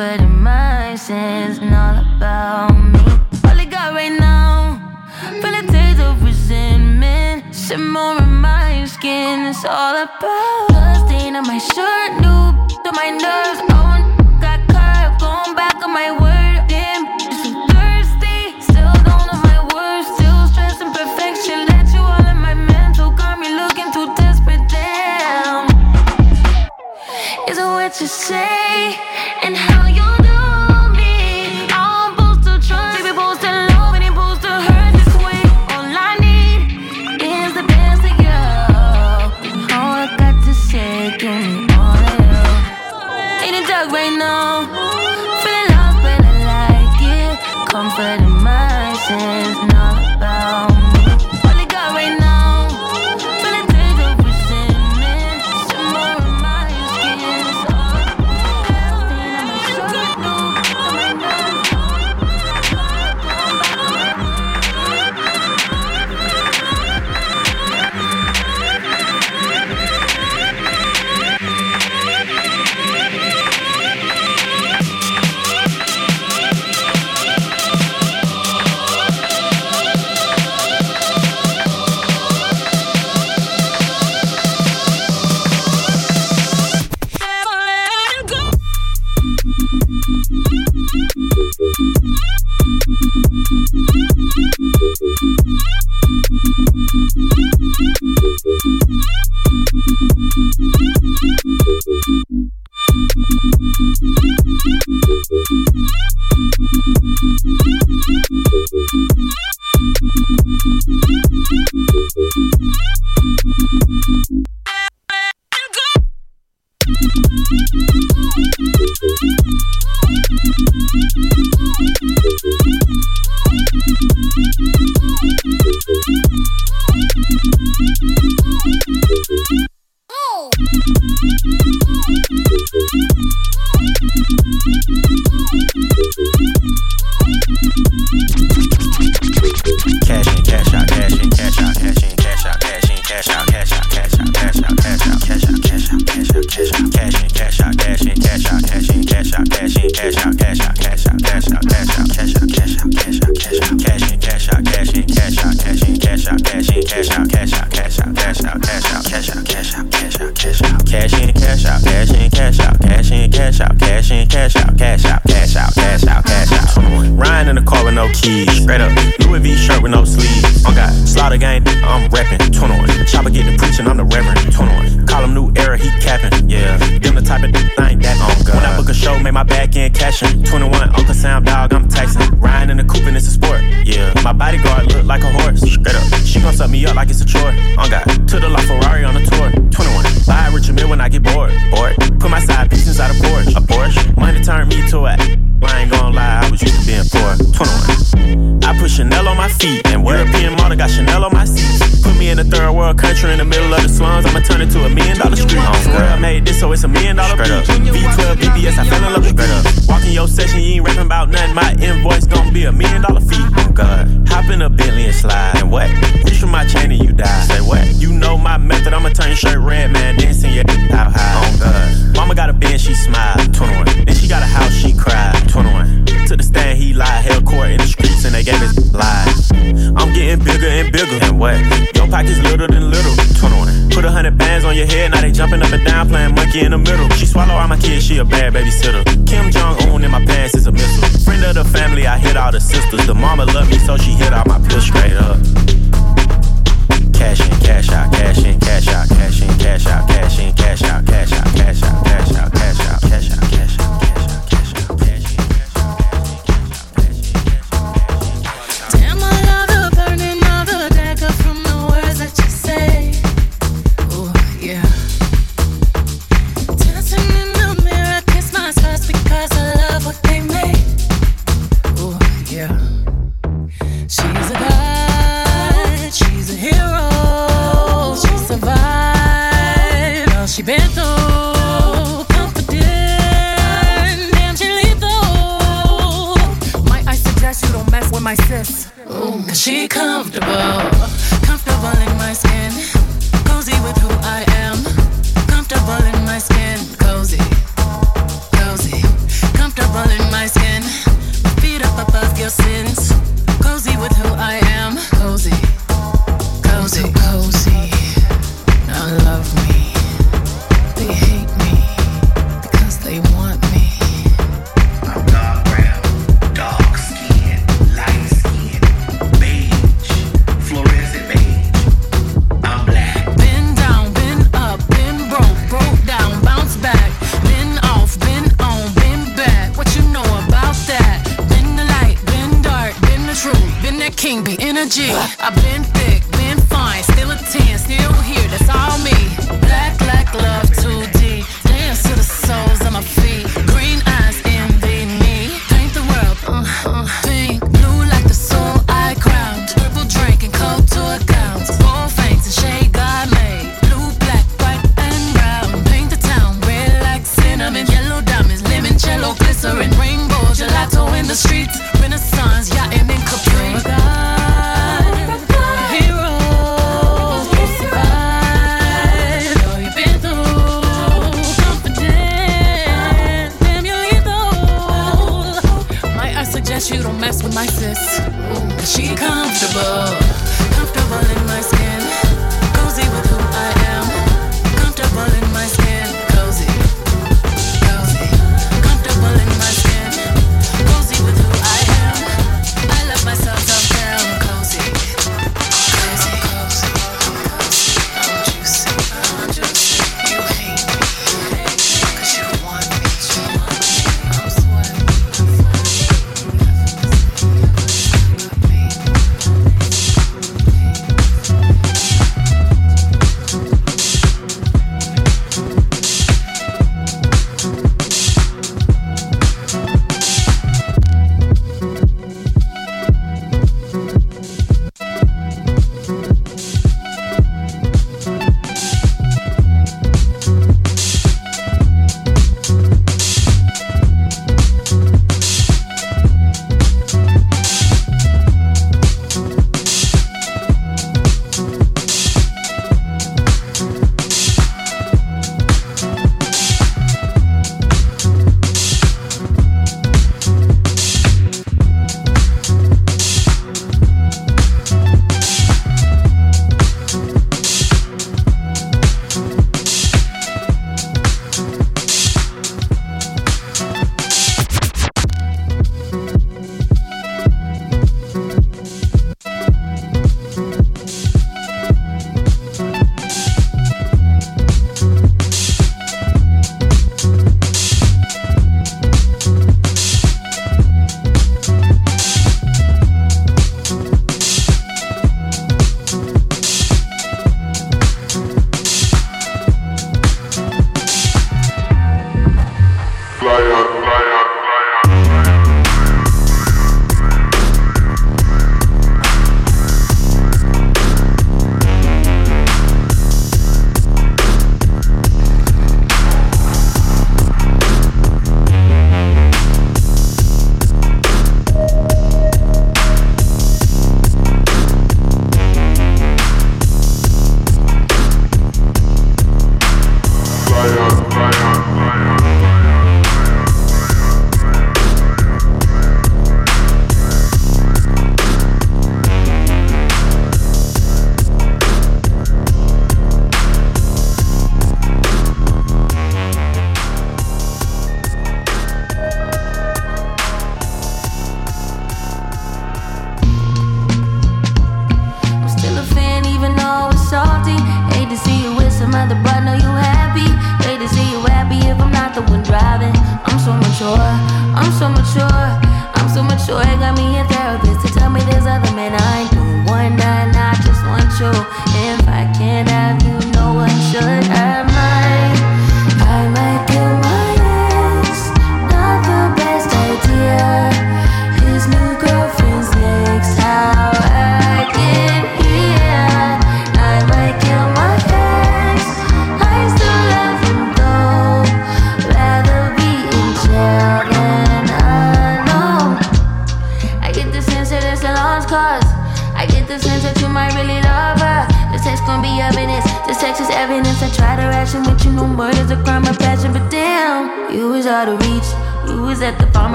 comfort 0.00 0.22
the 0.22 0.28
my 0.28 0.96
and 1.10 1.74
all 1.74 2.16
about 2.16 2.72
me. 2.72 3.00
All 3.44 3.58
I 3.58 3.66
got 3.66 3.92
right 3.92 4.12
now, 4.18 4.80
feel 5.42 5.54
a 5.54 5.62
taste 5.66 6.00
of 6.00 6.22
resentment. 6.22 7.54
Shimmer 7.54 8.16
in 8.18 8.34
my 8.40 8.84
skin, 8.86 9.46
it's 9.46 9.64
all 9.64 9.96
about. 9.96 10.68
Bloodstained 10.68 11.36
on 11.36 11.46
my 11.46 11.58
shirt, 11.58 12.12
new 12.22 12.42
to 12.84 12.92
my 12.92 13.10
nerves. 13.10 13.60
I 13.68 13.80
want 13.84 14.09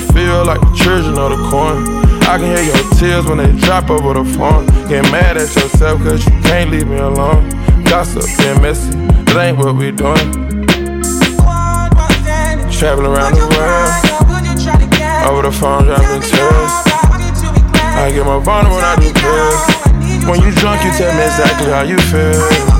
The 0.00 0.12
field 0.14 0.46
like 0.46 0.60
the 0.60 0.72
children 0.82 1.18
of 1.18 1.30
the 1.30 1.48
corn. 1.50 1.84
I 2.24 2.38
can 2.38 2.56
hear 2.56 2.64
your 2.64 2.84
tears 2.96 3.26
when 3.26 3.36
they 3.36 3.52
drop 3.60 3.90
over 3.90 4.14
the 4.14 4.24
phone. 4.24 4.64
Get 4.88 5.04
mad 5.12 5.36
at 5.36 5.54
yourself 5.54 6.00
cause 6.00 6.24
you 6.24 6.32
can't 6.40 6.70
leave 6.70 6.88
me 6.88 6.96
alone. 6.96 7.50
Gossip 7.84 8.24
and 8.40 8.62
messy, 8.62 8.90
that 9.28 9.36
ain't 9.36 9.58
what 9.58 9.76
we 9.76 9.90
doing. 9.92 10.56
Traveling 12.72 13.12
around 13.12 13.34
the 13.36 13.44
world. 13.52 13.92
Over 15.28 15.42
the 15.42 15.52
phone, 15.52 15.84
dropping 15.84 16.22
tears. 16.24 16.72
I 18.00 18.10
get 18.14 18.24
more 18.24 18.40
vulnerable 18.40 18.76
when 18.76 18.84
I 18.84 18.96
do 18.96 19.12
pills. 19.12 20.24
When 20.24 20.40
you 20.40 20.50
drunk, 20.56 20.82
you 20.82 20.92
tell 20.96 21.12
me 21.12 21.24
exactly 21.24 21.68
how 21.68 21.82
you 21.82 21.98
feel. 22.08 22.79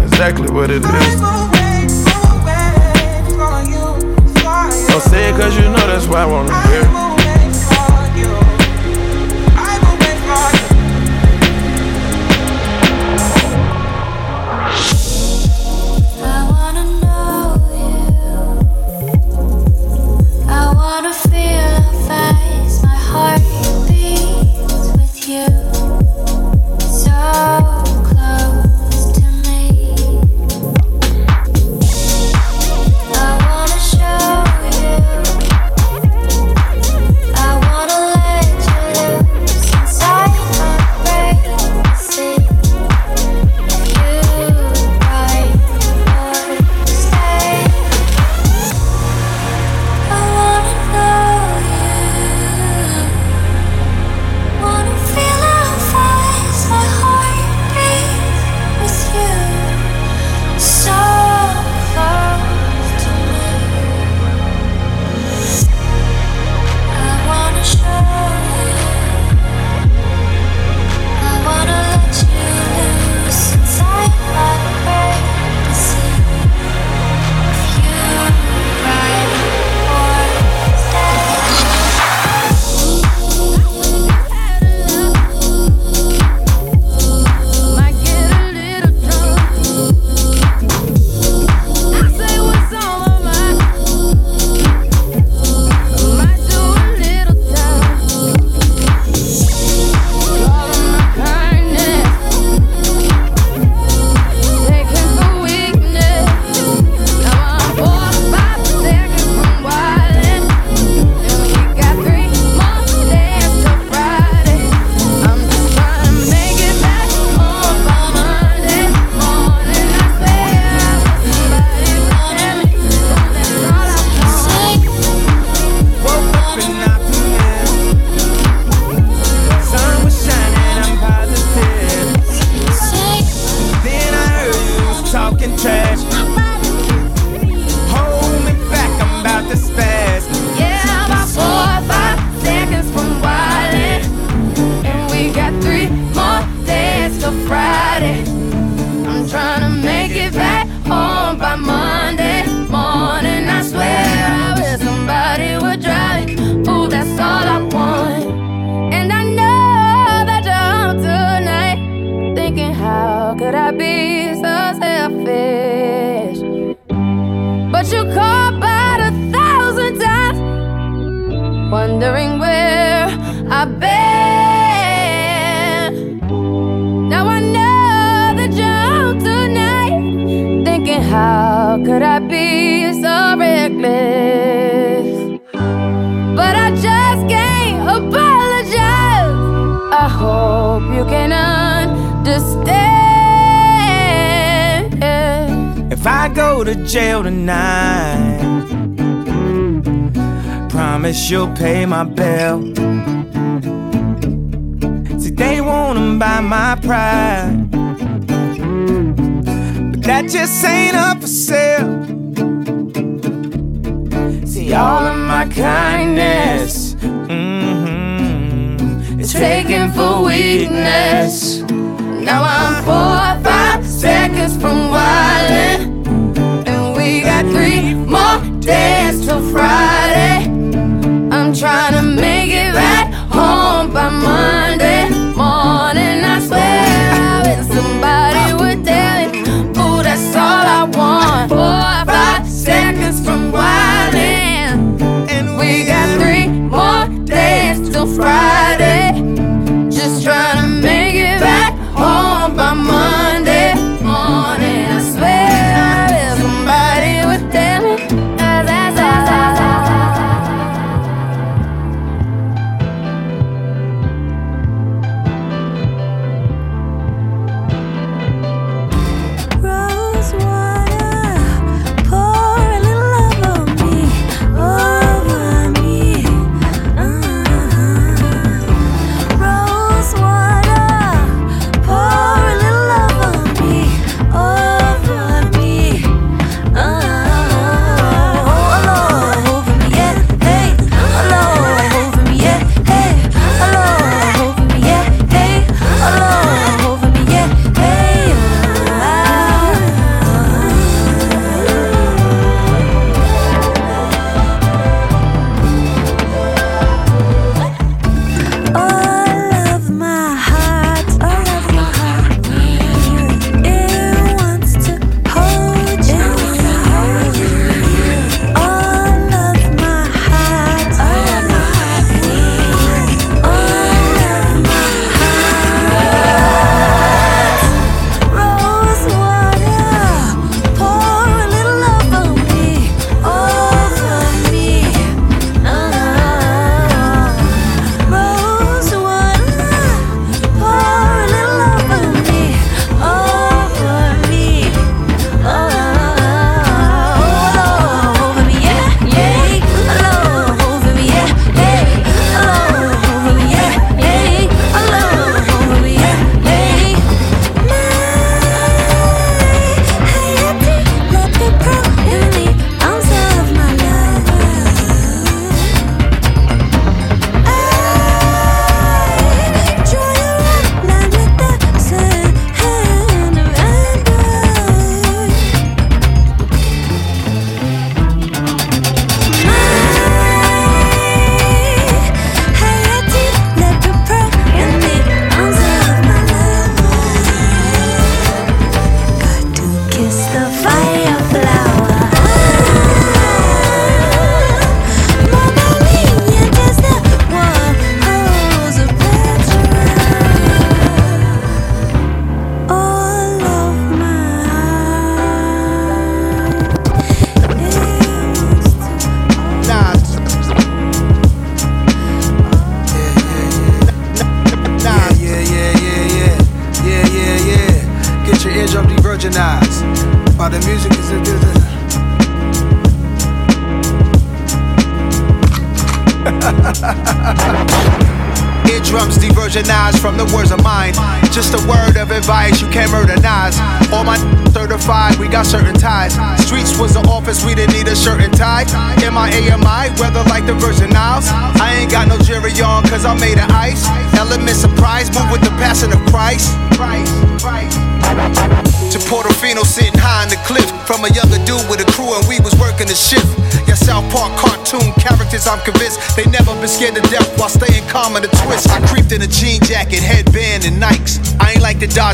exactly 0.21 0.51
what 0.51 0.69
it 0.69 0.83
is. 0.85 1.19
Don't 4.87 5.01
say 5.01 5.29
it 5.29 5.35
cause 5.35 5.57
you 5.57 5.63
know 5.63 5.87
that's 5.87 6.05
why 6.05 6.21
I 6.21 6.25
wanna 6.25 6.67
hear. 6.67 7.10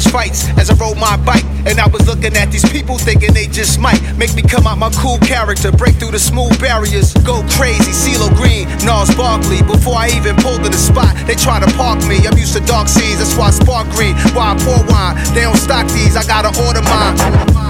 fights 0.10 0.48
as 0.58 0.70
I 0.70 0.76
rode 0.76 0.98
my 0.98 1.18
bike. 1.26 1.46
And 1.66 1.80
I 1.80 1.88
was 1.88 2.08
looking 2.08 2.36
at 2.36 2.52
these 2.52 2.68
people 2.70 2.98
thinking 2.98 3.34
they 3.34 3.48
just 3.48 3.80
might 3.80 4.00
make 4.18 4.34
me 4.36 4.42
come 4.42 4.66
out 4.68 4.78
my 4.78 4.90
cool 5.02 5.18
character, 5.20 5.72
break 5.72 5.96
through 5.96 6.12
the 6.12 6.20
smooth 6.20 6.60
barriers, 6.60 7.14
go 7.26 7.44
crazy. 7.58 7.92
CeeLo 7.92 8.30
Green, 8.36 8.68
Gnarls 8.86 9.14
Barkley. 9.16 9.62
Before 9.64 9.96
I 9.96 10.10
even 10.16 10.36
pulled 10.38 10.64
to 10.64 10.70
the 10.70 10.78
spot, 10.78 11.16
they 11.28 11.36
try 11.36 11.60
to 11.60 11.70
park 11.76 12.00
me. 12.08 12.26
I'm 12.28 12.38
used 12.38 12.54
to 12.54 12.64
dark 12.66 12.88
scenes, 12.88 13.20
that's 13.20 13.36
why 13.36 13.48
I 13.48 13.52
spark 13.52 13.90
green. 13.92 14.16
Why 14.34 14.54
I 14.54 14.56
pour 14.64 14.80
wine, 14.88 15.16
they 15.34 15.42
don't 15.42 15.58
stock 15.58 15.88
these, 15.88 16.16
I 16.16 16.24
gotta 16.24 16.52
order 16.66 16.82
mine. 16.82 17.68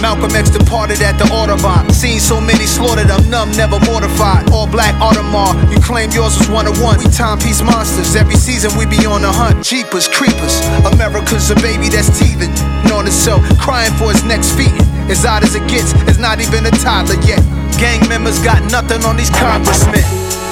Malcolm 0.00 0.32
X 0.32 0.48
departed 0.48 1.02
at 1.02 1.18
the 1.20 1.28
Audubon. 1.28 1.92
Seen 1.92 2.20
so 2.20 2.40
many 2.40 2.64
slaughtered, 2.64 3.10
I'm 3.10 3.28
numb, 3.28 3.52
never 3.52 3.78
mortified. 3.84 4.50
All 4.50 4.66
black 4.66 4.94
Audemars, 4.96 5.54
you 5.70 5.78
claim 5.80 6.10
yours 6.10 6.38
was 6.38 6.48
one 6.48 6.66
of 6.66 6.80
one. 6.80 6.98
We 6.98 7.04
timepiece 7.12 7.60
monsters, 7.60 8.16
every 8.16 8.36
season 8.36 8.72
we 8.78 8.86
be 8.86 9.04
on 9.04 9.20
the 9.22 9.32
hunt. 9.32 9.64
Jeepers, 9.64 10.08
creepers, 10.08 10.64
America's 10.86 11.50
a 11.50 11.56
baby 11.60 11.88
that's 11.88 12.10
teething. 12.18 12.52
Known 12.88 13.06
itself, 13.06 13.42
crying 13.58 13.92
for 13.94 14.12
his 14.12 14.24
next 14.24 14.56
feet. 14.56 14.72
As 15.10 15.24
odd 15.24 15.42
as 15.42 15.54
it 15.54 15.66
gets, 15.68 15.92
it's 16.06 16.18
not 16.18 16.40
even 16.40 16.64
a 16.66 16.70
toddler 16.70 17.18
yet. 17.26 17.42
Gang 17.78 18.00
members 18.08 18.38
got 18.40 18.62
nothing 18.70 19.02
on 19.04 19.16
these 19.16 19.30
congressmen. 19.30 20.04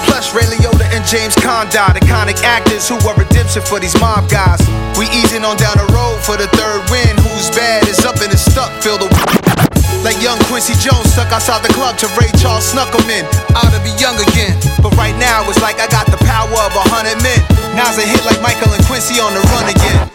Plus, 0.08 0.32
Ray 0.32 0.48
Liotta 0.48 0.88
and 0.96 1.04
James 1.04 1.34
Conrad, 1.36 2.00
iconic 2.00 2.40
actors 2.42 2.88
who 2.88 2.96
are 3.04 3.14
redemption 3.14 3.62
for 3.62 3.78
these 3.78 3.94
mob 4.00 4.28
guys. 4.30 4.60
We 4.96 5.04
easing 5.12 5.44
on 5.44 5.56
down 5.60 5.76
the 5.76 5.88
road 5.92 6.18
for 6.24 6.36
the 6.40 6.48
third 6.56 6.80
win. 6.88 7.12
Who's 7.20 7.52
bad 7.52 7.86
is 7.86 8.00
up 8.08 8.16
and 8.24 8.32
is 8.32 8.40
stuck, 8.40 8.72
feel 8.82 8.96
the 8.96 9.06
like 10.04 10.16
young 10.24 10.38
Quincy 10.48 10.74
Jones 10.80 11.12
stuck 11.12 11.30
outside 11.30 11.62
the 11.62 11.72
club 11.76 11.98
to 12.00 12.06
Ray 12.16 12.32
Charles 12.40 12.64
snuck 12.64 12.88
him 12.88 13.08
in. 13.10 13.24
Out 13.54 13.68
to 13.70 13.80
be 13.84 13.92
young 14.00 14.16
again. 14.16 14.56
But 14.80 14.96
right 14.96 15.16
now 15.20 15.44
it's 15.44 15.60
like 15.60 15.76
I 15.78 15.86
got 15.92 16.08
the 16.08 16.18
power 16.24 16.48
of 16.48 16.72
a 16.72 16.84
hundred 16.88 17.20
men. 17.22 17.40
Now's 17.76 18.00
a 18.00 18.06
hit 18.08 18.24
like 18.24 18.40
Michael 18.40 18.72
and 18.72 18.84
Quincy 18.88 19.20
on 19.20 19.34
the 19.34 19.42
run 19.52 19.68
again. 19.68 20.07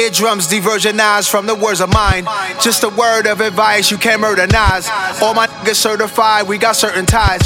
Eardrums 0.00 0.48
diversionized 0.48 1.28
from 1.28 1.44
the 1.44 1.54
words 1.54 1.82
of 1.82 1.92
mine. 1.92 2.24
Just 2.58 2.84
a 2.84 2.88
word 2.88 3.26
of 3.26 3.42
advice, 3.42 3.90
you 3.90 3.98
can't 3.98 4.18
murder 4.18 4.46
Nas. 4.46 4.88
All 5.20 5.34
my 5.34 5.46
niggas 5.46 5.76
certified, 5.76 6.48
we 6.48 6.56
got 6.56 6.74
certain 6.74 7.04
ties. 7.04 7.44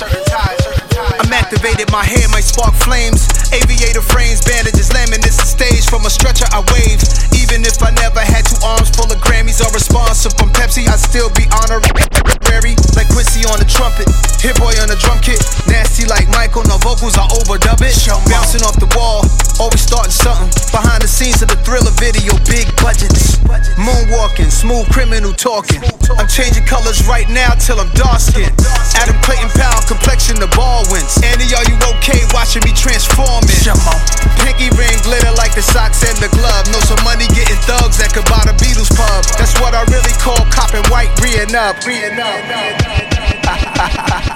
I'm 1.19 1.33
activated, 1.33 1.91
my 1.91 2.05
hair 2.05 2.29
might 2.31 2.47
spark 2.47 2.73
flames. 2.75 3.27
Aviator 3.51 4.03
frames, 4.03 4.39
bandages, 4.47 4.91
laminates 4.91 5.43
the 5.43 5.51
stage 5.51 5.91
from 5.91 6.07
a 6.07 6.11
stretcher 6.11 6.47
I 6.55 6.63
wave. 6.71 7.03
Even 7.35 7.67
if 7.67 7.83
I 7.83 7.91
never 7.91 8.21
had 8.21 8.47
two 8.47 8.63
arms 8.63 8.91
full 8.95 9.11
of 9.11 9.19
Grammys 9.19 9.59
or 9.59 9.75
responsive 9.75 10.39
from 10.39 10.51
Pepsi, 10.51 10.87
I'd 10.87 11.03
still 11.03 11.31
be 11.35 11.51
Like 12.55 13.11
Quincy 13.11 13.43
on 13.51 13.59
the 13.59 13.67
trumpet, 13.67 14.07
Hit 14.39 14.55
Boy 14.63 14.71
on 14.79 14.87
the 14.87 14.95
drum 15.03 15.19
kit. 15.19 15.43
Nasty 15.67 16.07
like 16.07 16.31
Michael, 16.31 16.63
no 16.71 16.79
vocals, 16.79 17.19
I 17.19 17.27
overdub 17.43 17.83
it. 17.83 17.99
Bouncing 18.31 18.63
off 18.63 18.79
the 18.79 18.87
wall, 18.95 19.27
always 19.59 19.83
starting 19.83 20.15
something. 20.15 20.47
Behind 20.71 21.03
the 21.03 21.11
scenes 21.11 21.43
of 21.43 21.51
the 21.51 21.59
thriller 21.67 21.91
video, 21.99 22.39
big 22.47 22.71
budgets. 22.79 23.43
Moonwalking, 23.75 24.55
smooth 24.55 24.87
criminal 24.95 25.35
talking. 25.35 25.83
I'm 26.15 26.31
changing 26.31 26.63
colors 26.71 27.03
right 27.11 27.27
now 27.27 27.59
till 27.59 27.83
I'm 27.83 27.91
dark 27.99 28.23
skinned. 28.23 28.55
Adam 29.03 29.19
Clayton 29.27 29.51
Powell, 29.59 29.83
complexion 29.91 30.39
the 30.39 30.47
ball 30.55 30.87
wins. 30.95 31.19
Annie, 31.27 31.51
are 31.59 31.67
you 31.67 31.75
okay 31.99 32.23
watching 32.31 32.63
me 32.63 32.71
transforming? 32.71 33.51
Pinky 34.47 34.71
ring 34.79 34.95
glitter 35.03 35.35
like 35.35 35.59
the 35.59 35.65
socks 35.67 36.07
and 36.07 36.15
the 36.23 36.31
glove. 36.31 36.71
Know 36.71 36.79
some 36.87 37.03
money 37.03 37.27
getting 37.35 37.59
thugs 37.67 37.99
that 37.99 38.15
could 38.15 38.31
buy 38.31 38.47
the 38.47 38.55
Beatles 38.63 38.95
pub. 38.95 39.27
That's 39.43 39.59
what 39.59 39.75
I 39.75 39.83
really 39.91 40.15
call 40.23 40.39
copping 40.55 40.87
white, 40.87 41.11
re 41.19 41.35
up. 41.53 41.85
Re-ing 41.85 42.21
up. 42.21 42.44
paredão. 42.45 44.34